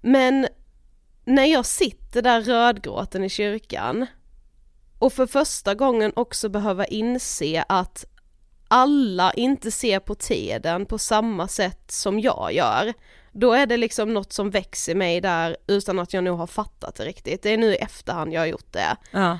Men 0.00 0.46
när 1.24 1.44
jag 1.44 1.66
sitter 1.66 2.22
där 2.22 2.40
rödgråten 2.40 3.24
i 3.24 3.28
kyrkan 3.28 4.06
och 4.98 5.12
för 5.12 5.26
första 5.26 5.74
gången 5.74 6.12
också 6.16 6.48
behöva 6.48 6.84
inse 6.84 7.64
att 7.68 8.04
alla 8.68 9.32
inte 9.32 9.70
ser 9.70 10.00
på 10.00 10.14
tiden 10.14 10.86
på 10.86 10.98
samma 10.98 11.48
sätt 11.48 11.90
som 11.90 12.20
jag 12.20 12.52
gör, 12.52 12.92
då 13.32 13.52
är 13.52 13.66
det 13.66 13.76
liksom 13.76 14.14
något 14.14 14.32
som 14.32 14.50
växer 14.50 14.94
mig 14.94 15.20
där 15.20 15.56
utan 15.66 15.98
att 15.98 16.12
jag 16.12 16.24
nog 16.24 16.38
har 16.38 16.46
fattat 16.46 16.94
det 16.94 17.04
riktigt. 17.04 17.42
Det 17.42 17.50
är 17.50 17.58
nu 17.58 17.74
i 17.74 17.76
efterhand 17.76 18.32
jag 18.32 18.40
har 18.40 18.46
gjort 18.46 18.72
det. 18.72 18.96
Ja. 19.10 19.38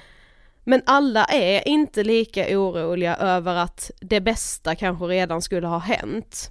Men 0.64 0.82
alla 0.86 1.24
är 1.24 1.68
inte 1.68 2.04
lika 2.04 2.58
oroliga 2.58 3.16
över 3.16 3.54
att 3.54 3.90
det 4.00 4.20
bästa 4.20 4.74
kanske 4.74 5.04
redan 5.04 5.42
skulle 5.42 5.66
ha 5.66 5.78
hänt. 5.78 6.50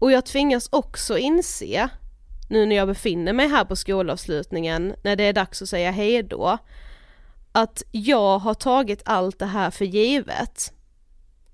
Och 0.00 0.12
jag 0.12 0.26
tvingas 0.26 0.68
också 0.72 1.18
inse, 1.18 1.88
nu 2.48 2.66
när 2.66 2.76
jag 2.76 2.88
befinner 2.88 3.32
mig 3.32 3.48
här 3.48 3.64
på 3.64 3.76
skolavslutningen, 3.76 4.94
när 5.04 5.16
det 5.16 5.24
är 5.24 5.32
dags 5.32 5.62
att 5.62 5.68
säga 5.68 5.90
hejdå, 5.90 6.58
att 7.58 7.82
jag 7.92 8.38
har 8.38 8.54
tagit 8.54 9.02
allt 9.04 9.38
det 9.38 9.46
här 9.46 9.70
för 9.70 9.84
givet. 9.84 10.72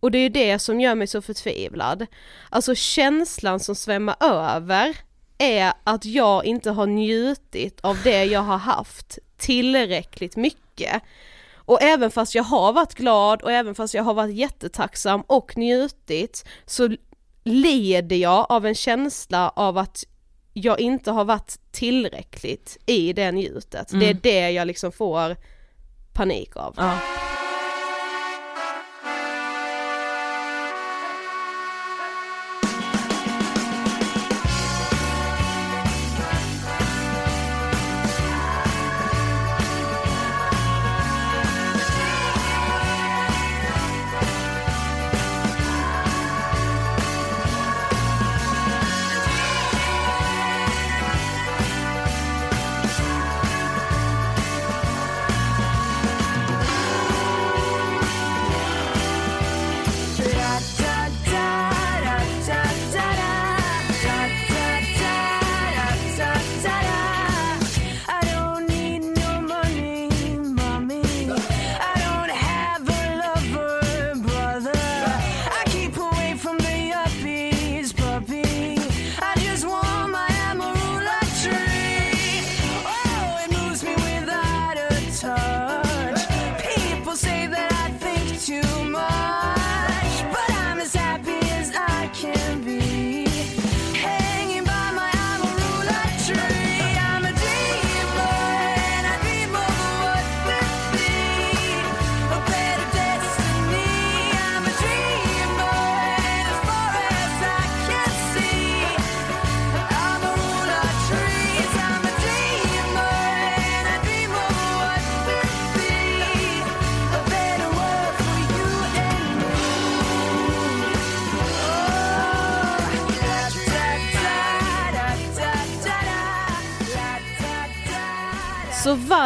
Och 0.01 0.11
det 0.11 0.19
är 0.19 0.23
ju 0.23 0.29
det 0.29 0.59
som 0.59 0.81
gör 0.81 0.95
mig 0.95 1.07
så 1.07 1.23
förtvivlad. 1.23 2.07
Alltså 2.51 2.75
känslan 2.75 3.61
som 3.61 3.75
svämmar 3.75 4.17
över 4.21 4.97
är 5.39 5.73
att 5.85 6.05
jag 6.05 6.45
inte 6.45 6.71
har 6.71 6.87
njutit 6.87 7.81
av 7.81 7.99
det 8.05 8.25
jag 8.25 8.41
har 8.41 8.59
haft 8.59 9.19
tillräckligt 9.37 10.37
mycket. 10.37 11.03
Och 11.55 11.83
även 11.83 12.11
fast 12.11 12.35
jag 12.35 12.45
har 12.45 12.73
varit 12.73 12.95
glad 12.95 13.43
och 13.43 13.53
även 13.53 13.75
fast 13.75 13.95
jag 13.95 14.03
har 14.03 14.15
varit 14.15 14.35
jättetacksam 14.35 15.21
och 15.27 15.57
njutit 15.57 16.45
så 16.67 16.97
leder 17.45 18.17
jag 18.17 18.47
av 18.49 18.67
en 18.67 18.75
känsla 18.75 19.49
av 19.57 19.79
att 19.79 20.05
jag 20.53 20.81
inte 20.81 21.11
har 21.11 21.25
varit 21.25 21.59
tillräckligt 21.73 22.79
i 22.87 23.13
det 23.13 23.33
njutet. 23.33 23.89
Det 23.89 23.97
är 23.97 24.11
Mm. 24.11 24.19
det 24.23 24.51
jag 24.51 24.67
liksom 24.67 24.93
får 24.93 25.37
panik 26.15 26.57
av. 26.57 26.75
Ja. 26.77 26.99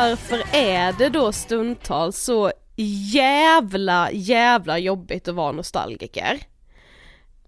Varför 0.08 0.42
är 0.52 0.92
det 0.92 1.08
då 1.08 1.32
stundtals 1.32 2.16
så 2.18 2.52
jävla, 3.12 4.10
jävla 4.12 4.78
jobbigt 4.78 5.28
att 5.28 5.34
vara 5.34 5.52
nostalgiker? 5.52 6.38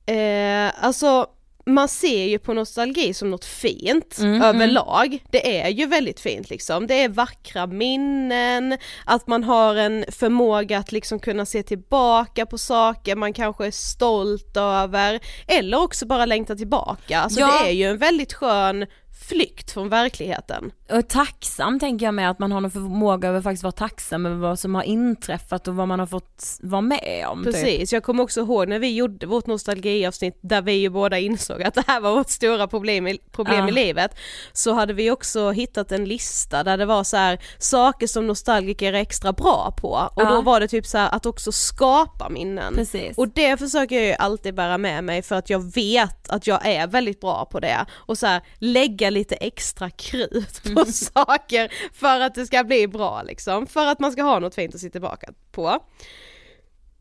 Eh, 0.06 0.84
alltså 0.84 1.26
man 1.66 1.88
ser 1.88 2.24
ju 2.24 2.38
på 2.38 2.52
nostalgi 2.54 3.14
som 3.14 3.30
något 3.30 3.44
fint 3.44 4.18
Mm, 4.18 4.42
överlag. 4.42 5.18
Det 5.30 5.60
är 5.60 5.68
ju 5.68 5.86
väldigt 5.86 6.20
fint 6.20 6.50
liksom. 6.50 6.86
Det 6.86 6.94
är 7.02 7.08
vackra 7.08 7.66
minnen, 7.66 8.78
att 9.04 9.26
man 9.26 9.44
har 9.44 9.76
en 9.76 10.04
förmåga 10.08 10.78
att 10.78 10.92
liksom 10.92 11.18
kunna 11.20 11.46
se 11.46 11.62
tillbaka 11.62 12.46
på 12.46 12.58
saker 12.58 13.16
man 13.16 13.32
kanske 13.32 13.66
är 13.66 13.70
stolt 13.70 14.56
över, 14.56 15.20
eller 15.46 15.82
också 15.82 16.06
bara 16.06 16.26
längta 16.26 16.56
tillbaka. 16.56 17.20
Alltså 17.20 17.40
Ja. 17.40 17.46
det 17.62 17.68
är 17.68 17.72
ju 17.72 17.84
en 17.84 17.98
väldigt 17.98 18.32
skön 18.32 18.86
flykt 19.30 19.70
från 19.70 19.88
verkligheten. 19.88 20.72
Och 20.90 21.08
tacksam 21.08 21.80
tänker 21.80 22.06
jag 22.06 22.14
med 22.14 22.30
att 22.30 22.38
man 22.38 22.52
har 22.52 22.60
någon 22.60 22.70
förmåga 22.70 23.28
över 23.28 23.42
faktiskt 23.42 23.62
vara 23.62 23.72
tacksam 23.72 24.26
över 24.26 24.36
vad 24.36 24.58
som 24.58 24.74
har 24.74 24.82
inträffat 24.82 25.68
och 25.68 25.74
vad 25.76 25.88
man 25.88 25.98
har 26.00 26.06
fått 26.06 26.58
vara 26.62 26.80
med 26.80 27.26
om. 27.28 27.44
Typ. 27.44 27.52
Precis, 27.54 27.92
jag 27.92 28.02
kommer 28.02 28.22
också 28.22 28.40
ihåg 28.40 28.68
när 28.68 28.78
vi 28.78 28.94
gjorde 28.94 29.26
vårt 29.26 29.46
nostalgiavsnitt 29.46 30.38
där 30.40 30.62
vi 30.62 30.72
ju 30.72 30.88
båda 30.88 31.18
insåg 31.18 31.62
att 31.62 31.74
det 31.74 31.84
här 31.86 32.00
var 32.00 32.14
vårt 32.14 32.30
stora 32.30 32.66
problem 32.68 33.06
i, 33.06 33.18
problem 33.32 33.58
Ja. 33.60 33.68
i 33.68 33.72
livet. 33.72 34.14
Så 34.52 34.72
hade 34.72 34.92
vi 34.92 35.10
också 35.10 35.50
hittat 35.50 35.92
en 35.92 36.04
lista 36.04 36.64
där 36.64 36.76
det 36.76 36.86
var 36.86 37.04
så 37.04 37.16
här 37.16 37.38
saker 37.58 38.06
som 38.06 38.26
nostalgiker 38.26 38.92
är 38.92 39.00
extra 39.00 39.32
bra 39.32 39.74
på 39.80 39.88
och 39.88 40.22
Ja. 40.22 40.30
då 40.30 40.42
var 40.42 40.60
det 40.60 40.68
typ 40.68 40.86
så 40.86 40.98
här 40.98 41.14
att 41.14 41.26
också 41.26 41.52
skapa 41.52 42.28
minnen. 42.28 42.74
Precis. 42.74 43.18
Och 43.18 43.28
det 43.28 43.56
försöker 43.56 43.96
jag 43.96 44.04
ju 44.06 44.12
alltid 44.14 44.54
bära 44.54 44.78
med 44.78 45.04
mig 45.04 45.22
för 45.22 45.34
att 45.34 45.50
jag 45.50 45.74
vet 45.74 46.30
att 46.30 46.46
jag 46.46 46.66
är 46.66 46.86
väldigt 46.86 47.20
bra 47.20 47.44
på 47.44 47.60
det 47.60 47.86
och 47.92 48.18
så 48.18 48.26
här, 48.26 48.40
lägga 48.58 49.10
lite 49.10 49.19
extra 49.28 49.90
krut 49.90 50.62
på 50.74 50.84
saker 50.92 51.72
för 51.92 52.20
att 52.20 52.34
det 52.34 52.46
ska 52.46 52.64
bli 52.64 52.88
bra 52.88 53.22
liksom, 53.22 53.66
för 53.66 53.86
att 53.86 54.00
man 54.00 54.12
ska 54.12 54.22
ha 54.22 54.38
något 54.38 54.54
fint 54.54 54.74
att 54.74 54.80
se 54.80 54.90
tillbaka 54.90 55.32
på. 55.52 55.78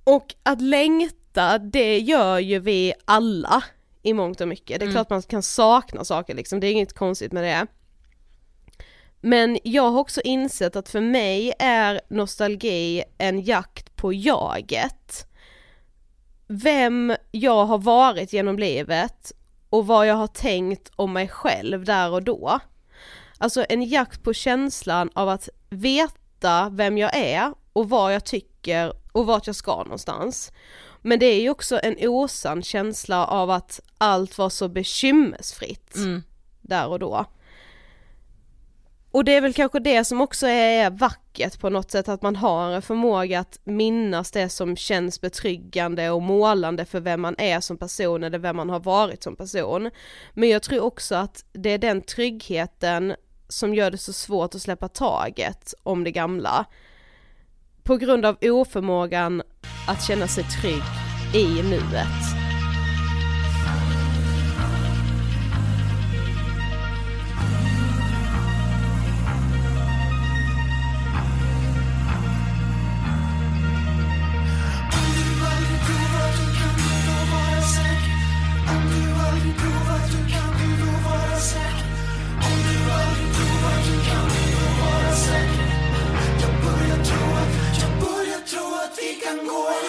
Och 0.03 0.35
att 0.43 0.61
längta, 0.61 1.57
det 1.57 1.99
gör 1.99 2.39
ju 2.39 2.59
vi 2.59 2.93
alla 3.05 3.63
i 4.03 4.13
mångt 4.13 4.41
och 4.41 4.47
mycket. 4.47 4.79
Det 4.79 4.85
är 4.85 4.91
klart 4.91 5.09
man 5.09 5.21
kan 5.21 5.43
sakna 5.43 6.05
saker 6.05 6.35
liksom, 6.35 6.59
det 6.59 6.67
är 6.67 6.71
inget 6.71 6.93
konstigt 6.93 7.31
med 7.31 7.43
det. 7.43 7.67
Men 9.21 9.59
jag 9.63 9.89
har 9.89 9.99
också 9.99 10.21
insett 10.21 10.75
att 10.75 10.89
för 10.89 11.01
mig 11.01 11.53
är 11.59 12.01
nostalgi 12.09 13.03
en 13.17 13.41
jakt 13.41 13.95
på 13.95 14.13
jaget. 14.13 15.25
Vem 16.47 17.15
jag 17.31 17.65
har 17.65 17.77
varit 17.77 18.33
genom 18.33 18.59
livet 18.59 19.31
och 19.69 19.87
vad 19.87 20.07
jag 20.07 20.15
har 20.15 20.27
tänkt 20.27 20.91
om 20.95 21.13
mig 21.13 21.27
själv 21.27 21.85
där 21.85 22.11
och 22.11 22.23
då. 22.23 22.59
Alltså 23.37 23.65
en 23.69 23.83
jakt 23.83 24.23
på 24.23 24.33
känslan 24.33 25.09
av 25.15 25.29
att 25.29 25.49
veta 25.69 26.69
vem 26.69 26.97
jag 26.97 27.15
är 27.17 27.53
och 27.73 27.89
vad 27.89 28.13
jag 28.13 28.25
tycker 28.25 28.93
och 29.11 29.25
vart 29.25 29.47
jag 29.47 29.55
ska 29.55 29.75
någonstans. 29.83 30.51
Men 31.01 31.19
det 31.19 31.25
är 31.25 31.41
ju 31.41 31.49
också 31.49 31.79
en 31.83 31.95
osann 31.99 32.63
känsla 32.63 33.25
av 33.27 33.49
att 33.49 33.79
allt 33.97 34.37
var 34.37 34.49
så 34.49 34.67
bekymmersfritt 34.67 35.95
Mm. 35.95 36.23
där 36.61 36.87
och 36.87 36.99
då. 36.99 37.25
Och 39.11 39.25
det 39.25 39.35
är 39.35 39.41
väl 39.41 39.53
kanske 39.53 39.79
det 39.79 40.05
som 40.05 40.21
också 40.21 40.47
är 40.47 40.89
vackert 40.89 41.59
på 41.59 41.69
något 41.69 41.91
sätt, 41.91 42.09
att 42.09 42.21
man 42.21 42.35
har 42.35 42.71
en 42.71 42.81
förmåga 42.81 43.39
att 43.39 43.59
minnas 43.63 44.31
det 44.31 44.49
som 44.49 44.75
känns 44.75 45.21
betryggande 45.21 46.09
och 46.09 46.21
målande 46.21 46.85
för 46.85 46.99
vem 46.99 47.21
man 47.21 47.35
är 47.37 47.59
som 47.59 47.77
person 47.77 48.23
eller 48.23 48.39
vem 48.39 48.55
man 48.55 48.69
har 48.69 48.79
varit 48.79 49.23
som 49.23 49.35
person. 49.35 49.91
Men 50.33 50.49
jag 50.49 50.63
tror 50.63 50.83
också 50.83 51.15
att 51.15 51.45
det 51.51 51.69
är 51.69 51.77
den 51.77 52.01
tryggheten 52.01 53.15
som 53.47 53.75
gör 53.75 53.91
det 53.91 53.97
så 53.97 54.13
svårt 54.13 54.55
att 54.55 54.61
släppa 54.61 54.87
taget 54.87 55.73
om 55.83 56.03
det 56.03 56.11
gamla. 56.11 56.65
På 57.83 57.97
grund 57.97 58.25
av 58.25 58.37
oförmågan 58.41 59.41
att 59.87 60.03
känna 60.03 60.27
sig 60.27 60.43
trygg 60.43 60.83
i 61.33 61.63
nuet. 61.63 62.38
tengo 89.29 89.69
el 89.69 89.88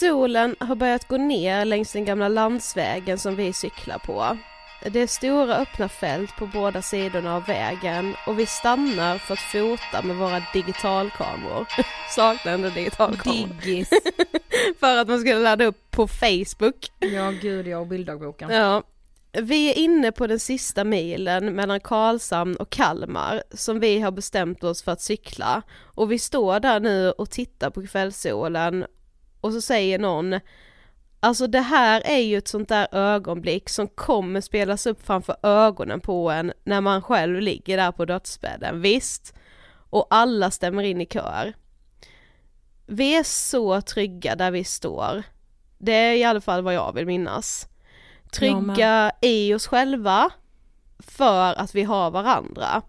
Solen 0.00 0.56
har 0.60 0.74
börjat 0.74 1.08
gå 1.08 1.16
ner 1.16 1.64
längs 1.64 1.92
den 1.92 2.04
gamla 2.04 2.28
landsvägen 2.28 3.18
som 3.18 3.36
vi 3.36 3.52
cyklar 3.52 3.98
på. 3.98 4.38
Det 4.92 5.00
är 5.00 5.06
stora 5.06 5.56
öppna 5.56 5.88
fält 5.88 6.36
på 6.36 6.46
båda 6.46 6.82
sidorna 6.82 7.36
av 7.36 7.46
vägen 7.46 8.14
och 8.26 8.38
vi 8.38 8.46
stannar 8.46 9.18
för 9.18 9.34
att 9.34 9.40
fota 9.40 10.02
med 10.02 10.16
våra 10.16 10.42
digitalkameror. 10.52 11.66
Saknar 12.14 12.52
ändå 12.52 12.68
digitalkameror. 12.68 13.48
Diggis. 13.62 13.90
för 14.80 14.96
att 14.96 15.08
man 15.08 15.20
skulle 15.20 15.40
ladda 15.40 15.64
upp 15.64 15.90
på 15.90 16.08
Facebook. 16.08 16.90
Ja 16.98 17.30
gud 17.30 17.66
ja, 17.66 17.78
och 17.78 17.86
bilddagboken. 17.86 18.50
Ja. 18.50 18.82
Vi 19.32 19.70
är 19.70 19.78
inne 19.78 20.12
på 20.12 20.26
den 20.26 20.38
sista 20.38 20.84
milen 20.84 21.54
mellan 21.54 21.80
Karlshamn 21.80 22.56
och 22.56 22.70
Kalmar 22.70 23.42
som 23.50 23.80
vi 23.80 24.00
har 24.00 24.10
bestämt 24.10 24.64
oss 24.64 24.82
för 24.82 24.92
att 24.92 25.00
cykla. 25.00 25.62
Och 25.80 26.12
vi 26.12 26.18
står 26.18 26.60
där 26.60 26.80
nu 26.80 27.10
och 27.10 27.30
tittar 27.30 27.70
på 27.70 27.86
kvällssolen 27.86 28.84
och 29.40 29.52
så 29.52 29.60
säger 29.60 29.98
någon 29.98 30.40
Alltså 31.20 31.46
det 31.46 31.60
här 31.60 32.02
är 32.04 32.18
ju 32.18 32.38
ett 32.38 32.48
sånt 32.48 32.68
där 32.68 32.88
ögonblick 32.92 33.68
som 33.68 33.88
kommer 33.88 34.40
spelas 34.40 34.86
upp 34.86 35.06
framför 35.06 35.36
ögonen 35.42 36.00
på 36.00 36.30
en 36.30 36.52
när 36.64 36.80
man 36.80 37.02
själv 37.02 37.40
ligger 37.40 37.76
där 37.76 37.92
på 37.92 38.04
dödsbädden, 38.04 38.80
visst? 38.80 39.34
Och 39.90 40.06
alla 40.10 40.50
stämmer 40.50 40.82
in 40.82 41.00
i 41.00 41.06
kör. 41.06 41.52
Vi 42.86 43.16
är 43.16 43.22
så 43.22 43.80
trygga 43.80 44.36
där 44.36 44.50
vi 44.50 44.64
står. 44.64 45.22
Det 45.78 45.92
är 45.92 46.14
i 46.14 46.24
alla 46.24 46.40
fall 46.40 46.62
vad 46.62 46.74
jag 46.74 46.94
vill 46.94 47.06
minnas. 47.06 47.68
Trygga 48.32 49.12
i 49.22 49.54
oss 49.54 49.66
själva 49.66 50.30
för 50.98 51.54
att 51.54 51.74
vi 51.74 51.82
har 51.82 52.10
varandra. 52.10 52.82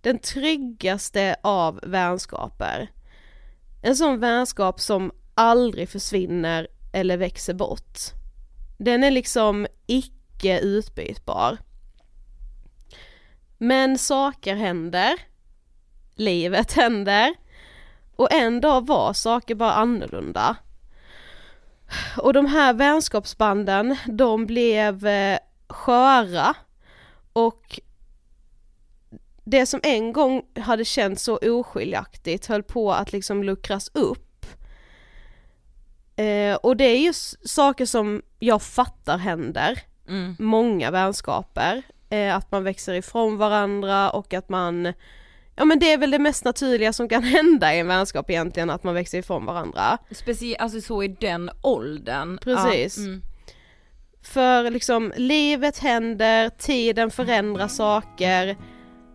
Den 0.00 0.18
tryggaste 0.18 1.36
av 1.42 1.80
vänskaper. 1.82 2.90
En 3.82 3.96
sån 3.96 4.20
vänskap 4.20 4.80
som 4.80 5.12
aldrig 5.40 5.88
försvinner 5.88 6.68
eller 6.92 7.16
växer 7.16 7.54
bort. 7.54 7.98
Den 8.78 9.04
är 9.04 9.10
liksom 9.10 9.66
icke 9.86 10.60
utbytbar. 10.60 11.58
Men 13.58 13.98
saker 13.98 14.56
händer, 14.56 15.12
livet 16.14 16.72
händer 16.72 17.34
och 18.16 18.32
en 18.32 18.60
dag 18.60 18.86
var 18.86 19.12
saker 19.12 19.54
bara 19.54 19.72
annorlunda. 19.72 20.56
Och 22.18 22.32
de 22.32 22.46
här 22.46 22.72
vänskapsbanden, 22.72 23.96
de 24.06 24.46
blev 24.46 25.06
eh, 25.06 25.38
sköra 25.68 26.54
och 27.32 27.80
det 29.44 29.66
som 29.66 29.80
en 29.82 30.12
gång 30.12 30.42
hade 30.56 30.84
känts 30.84 31.24
så 31.24 31.36
oskiljaktigt 31.36 32.46
höll 32.46 32.62
på 32.62 32.92
att 32.92 33.12
liksom 33.12 33.44
luckras 33.44 33.90
upp 33.94 34.29
Eh, 36.20 36.54
och 36.56 36.76
det 36.76 36.84
är 36.84 36.98
just 36.98 37.48
saker 37.48 37.86
som 37.86 38.22
jag 38.38 38.62
fattar 38.62 39.18
händer, 39.18 39.78
Mm. 40.08 40.36
många 40.38 40.90
vänskaper, 40.90 41.82
eh, 42.10 42.36
att 42.36 42.52
man 42.52 42.64
växer 42.64 42.94
ifrån 42.94 43.36
varandra 43.36 44.10
och 44.10 44.34
att 44.34 44.48
man, 44.48 44.92
ja 45.56 45.64
men 45.64 45.78
det 45.78 45.92
är 45.92 45.98
väl 45.98 46.10
det 46.10 46.18
mest 46.18 46.44
naturliga 46.44 46.92
som 46.92 47.08
kan 47.08 47.22
hända 47.36 47.74
i 47.74 47.78
en 47.78 47.86
vänskap 47.88 48.30
egentligen, 48.30 48.70
att 48.70 48.84
man 48.84 48.94
växer 48.94 49.18
ifrån 49.18 49.44
varandra. 49.46 49.98
Speciellt, 50.10 50.60
alltså 50.60 50.80
så 50.80 51.02
i 51.02 51.08
den 51.08 51.50
åldern. 51.62 52.38
Precis. 52.38 52.98
Ja, 52.98 53.04
mm. 53.04 53.22
För 54.22 54.70
liksom, 54.70 55.12
livet 55.16 55.78
händer, 55.78 56.48
tiden 56.48 57.10
förändrar 57.10 57.68
saker, 57.68 58.56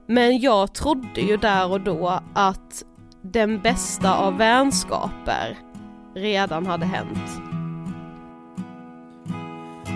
men 0.08 0.40
jag 0.40 0.76
trodde 0.76 1.22
ju 1.22 1.38
där 1.38 1.72
och 1.72 1.82
då 1.82 2.20
att 2.36 2.84
den 3.22 3.62
bästa 3.62 4.16
av 4.16 4.38
vänskaper 4.38 5.58
redan 6.16 6.66
hade 6.66 6.86
hänt. 6.86 7.42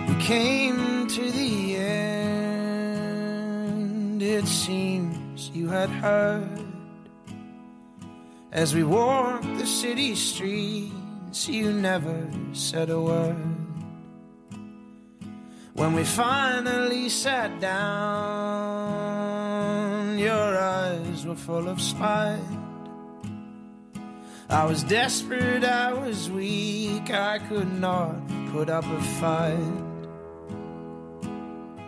We 0.08 0.14
came 0.22 1.06
to 1.08 1.30
the 1.30 1.76
end, 1.76 3.02
it 4.22 4.46
seems 4.46 5.50
you 5.54 5.68
had 5.68 5.90
heard. 5.90 6.66
As 8.52 8.74
we 8.74 8.82
walked 8.84 9.58
the 9.58 9.66
city 9.66 10.14
streets, 10.14 11.48
you 11.48 11.72
never 11.72 12.28
said 12.52 12.90
a 12.90 13.00
word. 13.00 13.36
When 15.72 15.94
we 15.94 16.04
finally 16.04 17.08
sat 17.08 17.60
down, 17.60 17.78
your 20.18 20.58
eyes 20.58 21.24
were 21.24 21.36
full 21.36 21.68
of 21.68 21.80
spite. 21.80 22.69
I 24.50 24.64
was 24.64 24.82
desperate, 24.82 25.62
I 25.62 25.92
was 25.92 26.28
weak, 26.28 27.12
I 27.12 27.38
could 27.38 27.72
not 27.80 28.16
put 28.50 28.68
up 28.68 28.84
a 28.84 29.00
fight. 29.00 29.56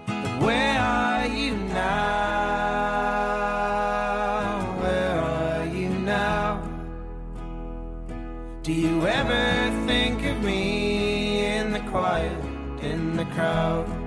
But 0.06 0.42
where 0.42 0.78
are 0.78 1.26
you 1.26 1.56
now? 1.56 1.82
Where 4.80 5.18
are 5.18 5.66
you 5.66 5.88
now? 5.88 6.62
Do 8.62 8.72
you 8.72 9.08
ever 9.08 9.86
think 9.88 10.24
of 10.24 10.40
me 10.44 11.44
in 11.44 11.72
the 11.72 11.80
quiet, 11.90 12.44
in 12.80 13.16
the 13.16 13.24
crowd? 13.24 14.01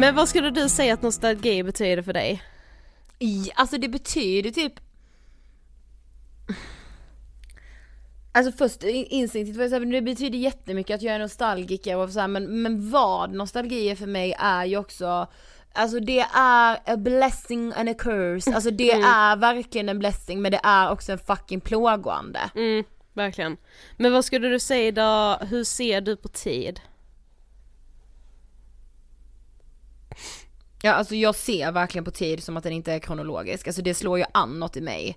Men 0.00 0.14
vad 0.14 0.28
skulle 0.28 0.50
du 0.50 0.68
säga 0.68 0.94
att 0.94 1.02
nostalgi 1.02 1.62
betyder 1.62 2.02
för 2.02 2.12
dig? 2.12 2.42
I, 3.18 3.50
alltså 3.54 3.78
det 3.78 3.88
betyder 3.88 4.50
typ 4.50 4.72
Alltså 8.32 8.52
först 8.52 8.82
in- 8.82 9.06
instinktivt 9.06 9.56
var 9.56 9.64
jag 9.64 9.70
såhär, 9.70 9.84
det 9.84 10.02
betyder 10.02 10.38
jättemycket 10.38 10.94
att 10.94 11.02
jag 11.02 11.14
är 11.14 11.18
nostalgiker 11.18 11.96
och 11.96 12.10
så 12.10 12.20
här, 12.20 12.28
men, 12.28 12.62
men 12.62 12.90
vad 12.90 13.34
nostalgi 13.34 13.90
är 13.90 13.96
för 13.96 14.06
mig 14.06 14.34
är 14.38 14.64
ju 14.64 14.76
också 14.76 15.26
Alltså 15.72 16.00
det 16.00 16.20
är 16.34 16.78
a 16.86 16.96
blessing 16.96 17.72
and 17.76 17.88
a 17.88 17.94
curse, 17.98 18.54
alltså 18.54 18.70
det 18.70 18.90
är 18.92 19.36
verkligen 19.36 19.88
en 19.88 19.98
blessing 19.98 20.42
men 20.42 20.52
det 20.52 20.60
är 20.62 20.90
också 20.90 21.12
en 21.12 21.18
fucking 21.18 21.60
plågande. 21.60 22.40
Mm, 22.54 22.84
verkligen. 23.12 23.56
Men 23.96 24.12
vad 24.12 24.24
skulle 24.24 24.48
du 24.48 24.60
säga 24.60 24.92
då, 24.92 25.44
hur 25.46 25.64
ser 25.64 26.00
du 26.00 26.16
på 26.16 26.28
tid? 26.28 26.80
Ja 30.82 30.92
alltså 30.92 31.14
jag 31.14 31.34
ser 31.34 31.72
verkligen 31.72 32.04
på 32.04 32.10
tid 32.10 32.42
som 32.42 32.56
att 32.56 32.64
den 32.64 32.72
inte 32.72 32.92
är 32.92 32.98
kronologisk, 32.98 33.66
alltså 33.66 33.82
det 33.82 33.94
slår 33.94 34.18
ju 34.18 34.24
an 34.32 34.58
något 34.58 34.76
i 34.76 34.80
mig. 34.80 35.16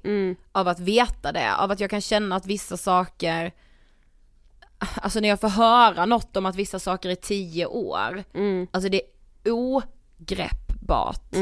Av 0.51 0.67
att 0.67 0.79
veta 0.79 1.31
det, 1.31 1.55
av 1.55 1.71
att 1.71 1.79
jag 1.79 1.89
kan 1.89 2.01
känna 2.01 2.35
att 2.35 2.45
vissa 2.45 2.77
saker 2.77 3.51
Alltså 4.95 5.19
när 5.19 5.29
jag 5.29 5.41
får 5.41 5.49
höra 5.49 6.05
något 6.05 6.37
om 6.37 6.45
att 6.45 6.55
vissa 6.55 6.79
saker 6.79 7.09
är 7.09 7.15
tio 7.15 7.65
år, 7.65 8.23
alltså 8.71 8.89
det 8.89 9.01
är 9.43 9.51
ogreppbart. 9.51 11.35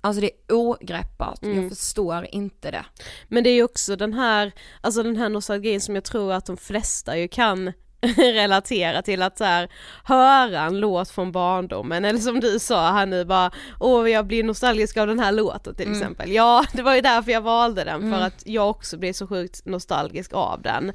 Alltså 0.00 0.20
det 0.20 0.26
är 0.26 0.54
ogreppbart, 0.54 1.38
jag 1.42 1.68
förstår 1.68 2.26
inte 2.32 2.70
det. 2.70 2.84
Men 3.28 3.44
det 3.44 3.50
är 3.50 3.54
ju 3.54 3.62
också 3.62 3.96
den 3.96 4.12
här, 4.12 4.52
alltså 4.80 5.02
den 5.02 5.16
här 5.16 5.28
nostalgin 5.28 5.80
som 5.80 5.94
jag 5.94 6.04
tror 6.04 6.32
att 6.32 6.46
de 6.46 6.56
flesta 6.56 7.18
ju 7.18 7.28
kan 7.28 7.72
relatera 8.16 9.02
till 9.02 9.22
att 9.22 9.38
så 9.38 9.44
här, 9.44 9.68
höra 10.04 10.60
en 10.60 10.80
låt 10.80 11.10
från 11.10 11.32
barndomen 11.32 12.04
eller 12.04 12.18
som 12.18 12.40
du 12.40 12.58
sa 12.58 12.92
här 12.92 13.06
nu 13.06 13.24
bara 13.24 13.50
åh 13.80 14.10
jag 14.10 14.26
blir 14.26 14.44
nostalgisk 14.44 14.96
av 14.96 15.06
den 15.06 15.18
här 15.18 15.32
låten 15.32 15.74
till 15.74 15.92
exempel. 15.92 16.32
Ja 16.32 16.64
det 16.72 16.82
var 16.82 16.94
ju 16.94 17.00
därför 17.00 17.32
jag 17.32 17.40
valde 17.40 17.84
den 17.84 18.12
för 18.12 18.20
att 18.20 18.42
jag 18.46 18.70
också 18.70 18.96
blir 18.96 19.12
så 19.12 19.26
sjukt 19.26 19.66
nostalgisk 19.66 20.32
av 20.32 20.62
den. 20.62 20.92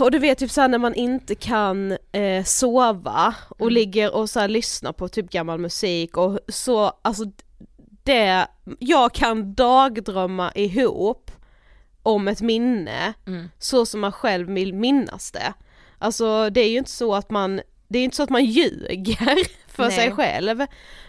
Och 0.00 0.10
du 0.10 0.18
vet 0.18 0.38
typ 0.38 0.50
såhär 0.50 0.68
när 0.68 0.78
man 0.78 0.94
inte 0.94 1.34
kan 1.34 1.96
eh, 2.12 2.44
sova 2.44 3.34
och 3.48 3.72
ligger 3.72 4.14
och 4.14 4.30
så 4.30 4.40
här, 4.40 4.48
lyssnar 4.48 4.92
på 4.92 5.08
typ 5.08 5.30
gammal 5.30 5.58
musik 5.58 6.16
och 6.16 6.38
så, 6.48 6.92
alltså 7.02 7.24
det, 8.02 8.46
jag 8.78 9.12
kan 9.12 9.54
dagdrömma 9.54 10.52
ihop 10.54 11.25
om 12.06 12.28
ett 12.28 12.40
minne 12.40 13.14
så 13.58 13.86
som 13.86 14.00
man 14.00 14.12
själv 14.12 14.50
vill 14.50 14.74
minnas 14.74 15.32
det. 15.32 15.52
Alltså 15.98 16.50
det 16.50 16.60
är 16.60 16.68
ju 16.68 16.78
inte 16.78 16.90
så 16.90 17.14
att 17.14 17.30
man, 17.30 17.60
det 17.88 17.98
är 17.98 18.04
inte 18.04 18.16
så 18.16 18.22
att 18.22 18.30
man 18.30 18.44
ljuger 18.44 19.38
för 19.66 19.82
Nej. 19.82 19.96
sig 19.96 20.12
själv. 20.12 20.66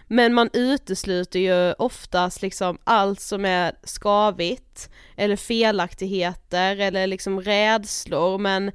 Men 0.07 0.33
man 0.33 0.49
utesluter 0.53 1.39
ju 1.39 1.73
oftast 1.73 2.41
liksom 2.41 2.77
allt 2.83 3.21
som 3.21 3.45
är 3.45 3.71
skavigt 3.83 4.89
eller 5.15 5.35
felaktigheter 5.35 6.77
eller 6.77 7.07
liksom 7.07 7.41
rädslor 7.41 8.37
men 8.37 8.71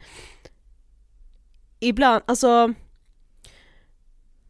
ibland, 1.81 2.23
alltså 2.27 2.75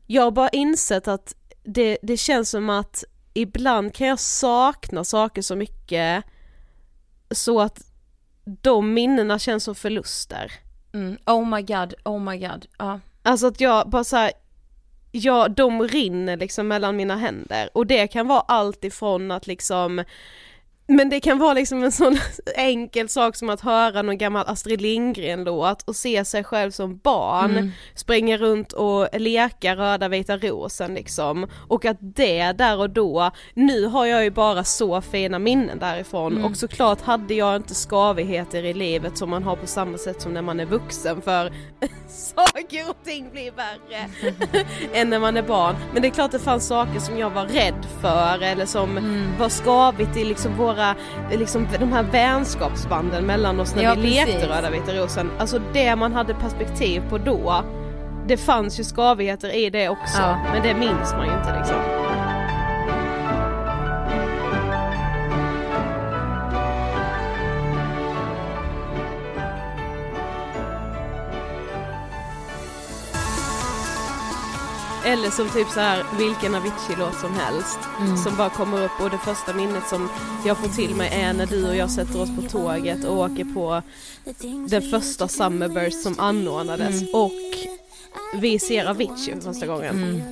jag 0.07 0.23
har 0.23 0.31
bara 0.31 0.49
insett 0.49 1.09
att 1.09 1.35
det, 1.65 1.99
det 2.03 2.17
känns 2.17 2.51
som 2.51 2.71
att 2.71 3.05
ibland 3.35 3.95
kan 3.95 4.07
jag 4.07 4.21
sakna 4.21 5.05
saker 5.05 5.43
så 5.43 5.57
mycket 5.57 6.25
så 7.35 7.61
att 7.61 7.81
de 8.45 8.95
minnena 8.95 9.39
känns 9.39 9.65
som 9.65 9.75
förluster. 9.75 10.53
Mm. 10.95 11.19
Oh 11.27 11.47
my 11.47 11.63
god, 11.63 11.95
oh 12.05 12.21
my 12.21 12.39
god, 12.39 12.67
ja. 12.79 13.01
Alltså 13.23 13.47
att 13.47 13.61
jag 13.61 13.91
bara 13.91 14.05
såhär, 14.05 14.33
ja 15.13 15.49
de 15.49 15.83
rinner 15.83 16.37
liksom 16.37 16.69
mellan 16.69 16.97
mina 16.97 17.17
händer 17.17 17.71
och 17.75 17.87
det 17.87 18.07
kan 18.07 18.29
vara 18.29 18.41
allt 18.41 18.85
ifrån 18.85 19.31
att 19.31 19.47
liksom 19.47 20.05
men 20.87 21.09
det 21.09 21.21
kan 21.21 21.39
vara 21.39 21.55
liksom 21.55 21.85
en 21.85 21.93
sån 21.93 22.19
enkel 22.57 23.09
sak 23.09 23.37
som 23.37 23.51
att 23.51 23.61
höra 23.61 24.03
någon 24.03 24.19
gammal 24.19 24.45
Astrid 24.47 24.81
Lindgren-låt 24.81 25.83
och 25.83 25.97
se 25.97 26.25
sig 26.25 26.45
själv 26.45 26.71
som 26.71 26.97
barn 26.99 27.73
springa 27.95 28.37
runt 28.37 28.73
och 28.73 29.09
leka 29.13 29.77
röda 29.77 30.09
vita 30.09 30.37
rosen 30.37 30.95
liksom. 30.95 31.47
Och 31.69 31.85
att 31.85 31.97
det 32.01 32.53
där 32.53 32.79
och 32.79 32.91
då, 32.91 33.31
nu 33.55 33.87
har 33.87 34.07
jag 34.07 34.25
ju 34.25 34.31
bara 34.31 34.65
så 34.65 35.01
fina 35.01 35.39
minnen 35.39 35.79
därifrån 35.79 36.45
och 36.45 36.57
såklart 36.57 37.01
hade 37.01 37.35
jag 37.35 37.57
inte 37.57 37.75
skavigheter 37.75 38.65
i 38.65 38.75
livet 38.75 39.19
som 39.19 39.31
man 39.31 39.43
har 39.43 39.57
på 39.57 39.67
samma 39.67 39.99
sätt 39.99 40.23
som 40.23 40.35
när 40.35 40.43
man 40.43 40.61
är 40.61 40.67
vuxen 40.67 41.23
för 41.23 41.53
saker 42.09 42.91
och 42.91 43.05
ting 43.05 43.31
blir 43.31 43.53
värre 43.53 44.11
än 45.01 45.11
när 45.11 45.19
man 45.19 45.37
är 45.37 45.43
barn. 45.43 45.77
Men 45.93 46.03
det 46.03 46.09
är 46.09 46.13
klart 46.13 46.31
det 46.31 46.39
fanns 46.39 46.67
saker 46.67 47.01
som 47.01 47.19
jag 47.19 47.31
var 47.31 47.47
rädd 47.47 47.87
för 48.01 48.43
eller 48.43 48.67
som 48.67 48.99
var 49.39 49.49
skavigt 49.49 50.17
i 50.17 50.25
liksom 50.25 50.57
våra, 50.57 50.72
liksom 51.31 51.69
de 51.81 51.93
här 51.93 52.03
vänskapsbanden 52.03 53.25
mellan 53.27 53.61
oss 53.61 53.75
när 53.75 53.83
Ja, 53.83 53.95
vi 53.95 54.03
lekte 54.03 54.33
precis. 54.33 54.49
Röda 54.49 54.71
Vita 54.71 54.93
Rosen. 54.93 55.31
Alltså 55.39 55.61
det 55.73 55.97
man 55.97 56.13
hade 56.13 56.35
perspektiv 56.35 57.03
på 57.11 57.19
då, 57.19 57.65
det 58.27 58.37
fanns 58.37 58.81
ju 58.81 58.85
skavigheter 58.85 59.55
i 59.55 59.71
det 59.71 59.89
också, 59.89 60.23
Ja. 60.23 60.37
men 60.53 60.63
det 60.63 60.75
minns 60.75 61.13
man 61.17 61.27
ju 61.27 61.33
inte 61.33 61.59
liksom. 61.59 61.77
Eller 75.05 75.31
som 75.31 75.49
typ 75.49 75.69
så 75.69 75.81
här 75.81 76.05
vilken 76.19 76.55
Avicii-låt 76.55 77.21
som 77.21 77.35
helst 77.35 77.79
som 78.25 78.37
bara 78.37 78.51
kommer 78.51 78.85
upp 78.85 79.01
och 79.01 79.11
det 79.11 79.19
första 79.19 79.53
minnet 79.55 79.89
som 79.89 80.09
jag 80.47 80.59
får 80.59 80.69
till 80.69 80.95
mig 80.95 81.11
är 81.23 81.33
när 81.33 81.47
du 81.47 81.69
och 81.69 81.77
jag 81.77 81.91
sätter 81.91 82.23
oss 82.23 82.29
på 82.37 82.43
tåget 82.59 83.05
och 83.05 83.17
åker 83.19 83.45
på 83.45 83.83
den 84.69 84.83
första 84.83 85.29
Summerburst 85.29 86.03
som 86.03 86.21
anordnades 86.21 87.03
och 87.15 87.33
vi 88.35 88.59
ser 88.59 88.85
Avicii 88.87 89.35
för 89.35 89.41
första 89.53 89.67
gången. 89.67 90.23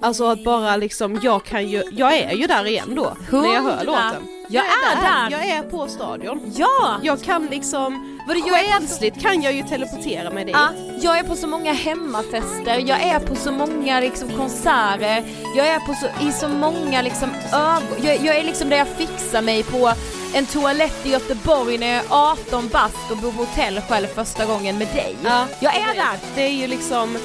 Alltså 0.00 0.24
att 0.24 0.44
bara 0.44 0.76
liksom, 0.76 1.20
jag 1.22 1.44
kan 1.44 1.68
ju, 1.68 1.82
jag 1.92 2.16
är 2.18 2.32
ju 2.34 2.46
där 2.46 2.64
igen 2.66 2.94
då 2.94 3.16
när 3.32 3.54
jag 3.54 3.62
hör 3.62 3.76
Hundra. 3.76 3.82
låten. 3.82 4.22
Jag 4.48 4.64
är 4.64 5.02
där. 5.02 5.30
Jag 5.30 5.46
är 5.46 5.62
på 5.62 5.88
stadion. 5.88 6.52
Ja! 6.56 6.96
Jag 7.02 7.22
kan 7.22 7.46
liksom, 7.46 8.07
Vadå, 8.28 8.40
jag 8.46 8.60
är 8.60 8.72
själsligt 8.72 9.22
kan 9.22 9.42
jag 9.42 9.52
ju 9.52 9.62
teleportera 9.62 10.30
mig 10.30 10.44
dit. 10.44 10.54
Ja, 10.54 10.68
jag 11.00 11.18
är 11.18 11.22
på 11.22 11.36
så 11.36 11.46
många 11.46 11.72
hemmafester, 11.72 12.78
jag 12.86 13.02
är 13.02 13.18
på 13.18 13.34
så 13.34 13.52
många 13.52 14.00
liksom 14.00 14.28
konserter, 14.28 15.24
jag 15.56 15.66
är 15.66 15.80
på 15.80 15.94
så, 15.94 16.26
i 16.28 16.32
så 16.32 16.48
många 16.48 17.02
liksom 17.02 17.30
ögon, 17.52 18.04
jag, 18.04 18.16
jag 18.24 18.36
är 18.36 18.44
liksom 18.44 18.68
där 18.68 18.76
jag 18.76 18.88
fixar 18.88 19.42
mig 19.42 19.62
på 19.62 19.92
en 20.34 20.46
toalett 20.46 21.06
i 21.06 21.10
Göteborg 21.10 21.78
när 21.78 21.86
jag 21.86 22.04
är 22.04 22.32
18 22.32 22.68
bast 22.68 23.10
och 23.10 23.16
bor 23.16 23.32
på 23.32 23.38
hotell 23.38 23.80
själv 23.88 24.06
första 24.06 24.46
gången 24.46 24.78
med 24.78 24.88
dig. 24.88 25.16
Ja, 25.24 25.46
jag 25.60 25.74
är 25.74 25.94
där! 25.94 26.18
Det 26.34 26.42
är 26.42 26.52
ju 26.52 26.66
liksom, 26.66 27.18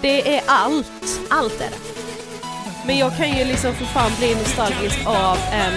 det 0.00 0.36
är 0.36 0.42
allt. 0.46 1.20
Allt 1.28 1.60
är 1.60 1.70
det. 1.70 1.95
Men 2.86 2.98
jag 2.98 3.16
kan 3.16 3.38
ju 3.38 3.44
liksom 3.44 3.74
för 3.74 3.84
fan 3.84 4.10
bli 4.18 4.34
nostalgisk 4.34 4.98
av 5.06 5.38
en 5.52 5.72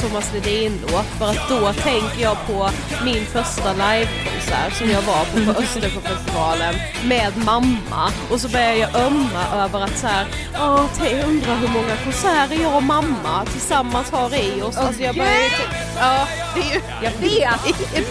Thomas 0.00 0.32
Ledin-låt 0.34 1.06
för 1.18 1.30
att 1.30 1.48
då 1.48 1.72
tänker 1.72 2.22
jag 2.22 2.36
på 2.46 2.70
min 3.04 3.26
första 3.26 3.72
livekonsert 3.72 4.74
som 4.78 4.90
jag 4.90 5.02
var 5.02 5.24
på 5.24 5.52
på 5.52 5.60
Östersjöfestivalen 5.60 6.74
med 7.04 7.32
mamma 7.36 8.12
och 8.30 8.40
så 8.40 8.48
börjar 8.48 8.74
jag 8.74 8.94
ömma 8.94 9.44
över 9.64 9.80
att 9.80 9.98
så 9.98 10.06
här, 10.06 10.26
åh, 10.54 10.84
undrar 11.24 11.56
hur 11.56 11.68
många 11.68 11.96
konserter 12.04 12.62
jag 12.62 12.76
och 12.76 12.82
mamma 12.82 13.44
tillsammans 13.52 14.10
har 14.10 14.34
i 14.34 14.62
oss. 14.62 14.76
alltså 14.76 15.02
jag 15.02 15.14
börjar 15.14 15.32
ju 15.42 15.48
ty- 15.48 15.78
ja, 15.98 16.26
det 16.54 16.60
är 16.60 16.74
ju 16.74 16.80
Jag 17.02 17.10
vet! 17.10 17.60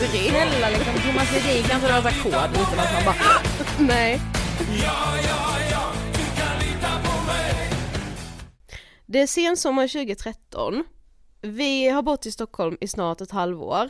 Snälla 0.29 0.69
liksom, 0.69 0.93
Thomas 1.07 1.27
Ledin 1.33 1.63
kan 1.63 1.75
inte 1.75 1.89
röra 1.93 2.09
ackord 2.09 2.51
utan 2.53 2.79
att 2.79 2.93
man 2.93 3.03
bara 3.05 3.15
Nej. 3.77 4.21
Det 9.11 9.19
är 9.19 9.27
sensommar 9.27 9.87
2013. 9.87 10.83
Vi 11.41 11.89
har 11.89 12.01
bott 12.01 12.25
i 12.25 12.31
Stockholm 12.31 12.77
i 12.81 12.87
snart 12.87 13.21
ett 13.21 13.31
halvår. 13.31 13.89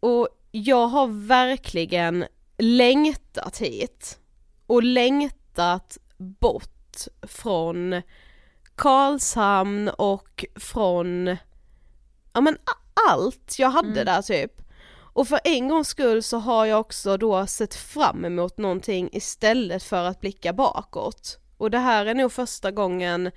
Och 0.00 0.28
jag 0.50 0.86
har 0.86 1.26
verkligen 1.26 2.24
längtat 2.58 3.58
hit. 3.58 4.18
Och 4.66 4.82
längtat 4.82 5.98
bort 6.16 6.96
från 7.22 8.02
Karlshamn 8.74 9.88
och 9.88 10.44
från, 10.54 11.36
ja 12.32 12.40
men 12.40 12.58
allt 13.08 13.56
jag 13.58 13.70
hade 13.70 14.04
där 14.04 14.22
typ. 14.22 14.52
Och 14.92 15.28
för 15.28 15.40
en 15.44 15.68
gångs 15.68 15.88
skull 15.88 16.22
så 16.22 16.38
har 16.38 16.66
jag 16.66 16.80
också 16.80 17.16
då 17.16 17.46
sett 17.46 17.74
fram 17.74 18.24
emot 18.24 18.58
någonting 18.58 19.08
istället 19.12 19.82
för 19.82 20.04
att 20.04 20.20
blicka 20.20 20.52
bakåt. 20.52 21.38
Och 21.56 21.70
det 21.70 21.78
här 21.78 22.06
är 22.06 22.14
nog 22.14 22.32
första 22.32 22.70
gången 22.70 23.30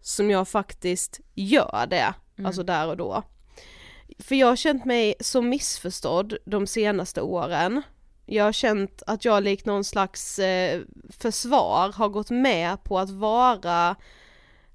som 0.00 0.30
jag 0.30 0.48
faktiskt 0.48 1.20
gör 1.34 1.86
det, 1.90 2.14
alltså 2.44 2.62
där 2.62 2.88
och 2.88 2.96
då. 2.96 3.22
För 4.18 4.34
jag 4.34 4.46
har 4.46 4.56
känt 4.56 4.84
mig 4.84 5.14
så 5.20 5.42
missförstådd 5.42 6.36
de 6.44 6.66
senaste 6.66 7.22
åren. 7.22 7.82
Jag 8.26 8.44
har 8.44 8.52
känt 8.52 9.02
att 9.06 9.24
jag 9.24 9.42
likt 9.42 9.66
någon 9.66 9.84
slags 9.84 10.38
eh, 10.38 10.80
försvar 11.18 11.92
har 11.92 12.08
gått 12.08 12.30
med 12.30 12.84
på 12.84 12.98
att 12.98 13.10
vara 13.10 13.96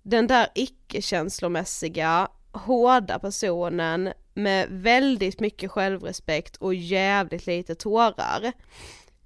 den 0.02 0.28
där 0.28 0.48
icke-känslomässiga 0.56 2.28
hårda 2.52 3.20
personen 3.20 4.14
med 4.34 4.68
väldigt 4.70 5.40
mycket 5.40 5.72
självrespekt 5.72 6.58
och 6.58 6.76
jävligt 6.76 7.48
lite 7.48 7.76
tårar. 7.76 8.52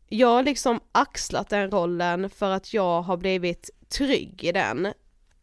Jag 0.08 0.28
har 0.28 0.44
liksom 0.44 0.80
axlat 0.92 1.50
den 1.50 1.72
rollen 1.72 2.30
för 2.30 2.52
att 2.52 2.74
jag 2.74 3.02
har 3.02 3.18
blivit 3.18 3.70
trygg 3.90 4.44
i 4.44 4.52
den, 4.52 4.94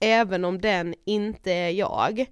även 0.00 0.44
om 0.44 0.60
den 0.60 0.94
inte 1.04 1.52
är 1.52 1.70
jag. 1.70 2.26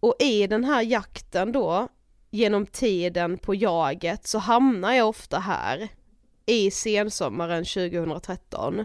Och 0.00 0.16
i 0.18 0.46
den 0.46 0.64
här 0.64 0.82
jakten 0.82 1.52
då, 1.52 1.88
genom 2.30 2.66
tiden 2.66 3.38
på 3.38 3.54
jaget, 3.54 4.26
så 4.26 4.38
hamnar 4.38 4.92
jag 4.92 5.08
ofta 5.08 5.38
här, 5.38 5.88
i 6.46 6.70
sensommaren 6.70 7.64
2013. 7.64 8.84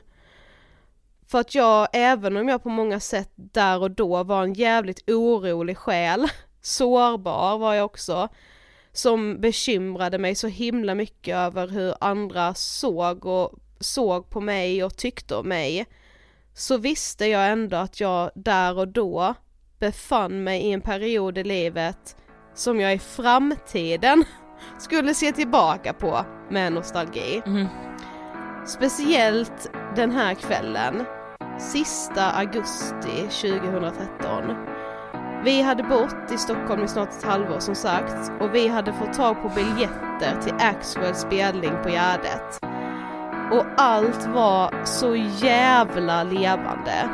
För 1.28 1.40
att 1.40 1.56
jag, 1.56 1.88
även 1.94 2.38
om 2.38 2.48
jag 2.48 2.64
på 2.64 2.70
många 2.70 3.00
sätt 3.00 3.32
där 3.36 3.82
och 3.82 3.92
då 3.92 4.24
var 4.24 4.44
en 4.44 4.54
jävligt 4.54 5.10
orolig 5.10 5.78
själ, 5.78 6.28
sårbar 6.62 7.58
var 7.58 7.74
jag 7.74 7.86
också, 7.86 8.30
som 8.92 9.42
bekymrade 9.42 10.18
mig 10.18 10.36
så 10.36 10.48
himla 10.48 10.96
mycket 10.96 11.36
över 11.36 11.68
hur 11.68 11.96
andra 12.00 12.54
såg 12.54 13.26
och 13.26 13.54
såg 13.80 14.30
på 14.30 14.42
mig 14.42 14.84
och 14.84 14.98
tyckte 14.98 15.36
om 15.36 15.48
mig, 15.48 15.86
så 16.58 16.78
visste 16.78 17.26
jag 17.26 17.50
ändå 17.50 17.78
att 17.78 18.00
jag 18.00 18.32
där 18.36 18.78
och 18.78 18.88
då 18.88 19.34
befann 19.80 20.44
mig 20.44 20.62
i 20.62 20.74
en 20.74 20.82
period 20.82 21.38
i 21.38 21.44
livet 21.44 22.16
som 22.54 22.80
jag 22.80 22.94
i 22.94 23.00
framtiden 23.00 24.24
skulle 24.80 25.14
se 25.14 25.32
tillbaka 25.32 25.94
på 25.94 26.26
med 26.50 26.74
nostalgi. 26.74 27.42
Speciellt 28.66 29.72
den 29.96 30.12
här 30.12 30.34
kvällen, 30.34 31.06
sista 31.60 32.32
augusti 32.32 33.28
2013. 33.42 34.56
Vi 35.44 35.62
hade 35.62 35.84
bott 35.84 36.32
i 36.32 36.38
Stockholm 36.38 36.84
i 36.84 36.88
snart 36.88 37.10
ett 37.10 37.24
halvår 37.24 37.60
som 37.60 37.76
sagt 37.76 38.32
och 38.42 38.56
vi 38.56 38.68
hade 38.68 38.94
fått 38.94 39.14
tag 39.14 39.42
på 39.42 39.50
biljetter 39.50 40.42
till 40.42 40.54
Axwells 40.60 41.22
spelning 41.22 41.74
på 41.84 41.90
Gärdet. 41.90 42.77
Och 43.52 43.66
allt 43.78 44.28
var 44.28 44.86
så 44.86 45.16
jävla 45.16 46.24
levande. 46.24 47.10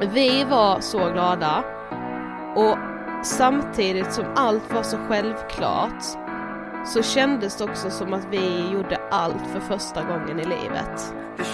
Vi 0.00 0.44
var 0.44 0.80
så 0.80 1.12
glada 1.12 1.64
och 2.56 2.78
samtidigt 3.22 4.12
som 4.12 4.24
allt 4.36 4.72
var 4.72 4.82
så 4.82 4.98
självklart 5.08 6.04
så 6.86 7.02
kändes 7.02 7.56
det 7.56 7.64
också 7.64 7.90
som 7.90 8.14
att 8.14 8.26
vi 8.30 8.70
gjorde 8.72 9.00
allt 9.10 9.46
för 9.52 9.60
första 9.60 10.04
gången 10.04 10.40
i 10.40 10.44
livet. 10.44 11.14
The 11.36 11.44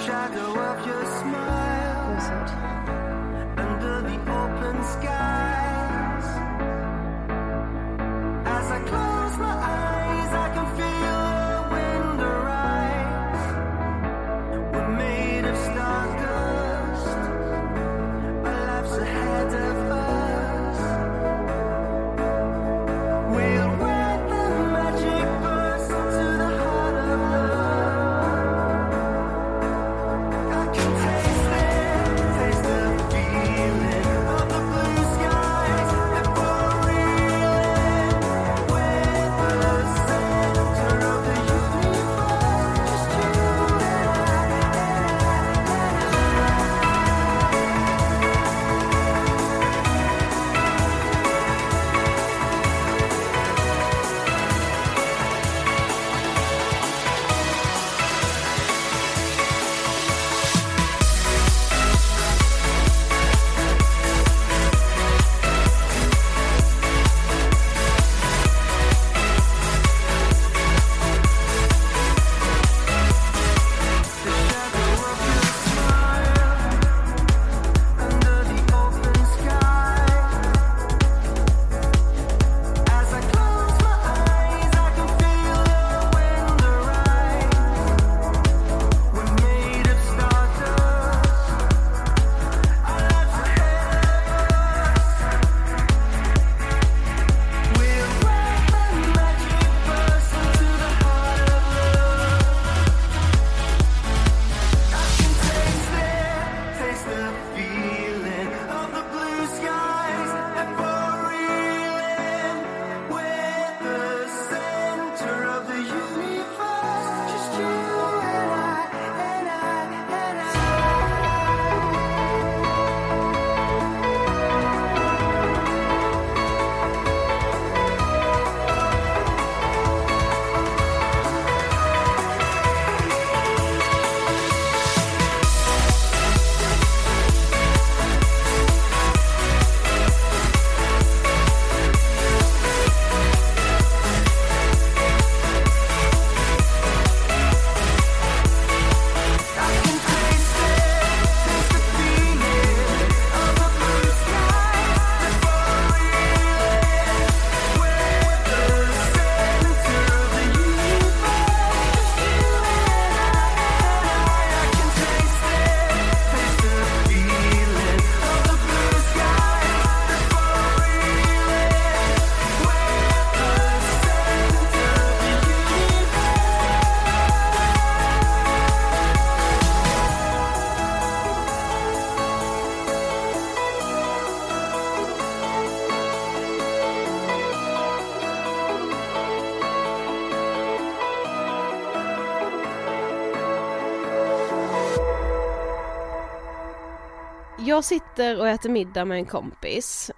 Jag 197.76 197.84
sitter 197.84 198.40
och 198.40 198.48
äter 198.48 198.70
middag 198.70 199.04
med 199.04 199.18
en 199.18 199.26
kompis. 199.26 200.10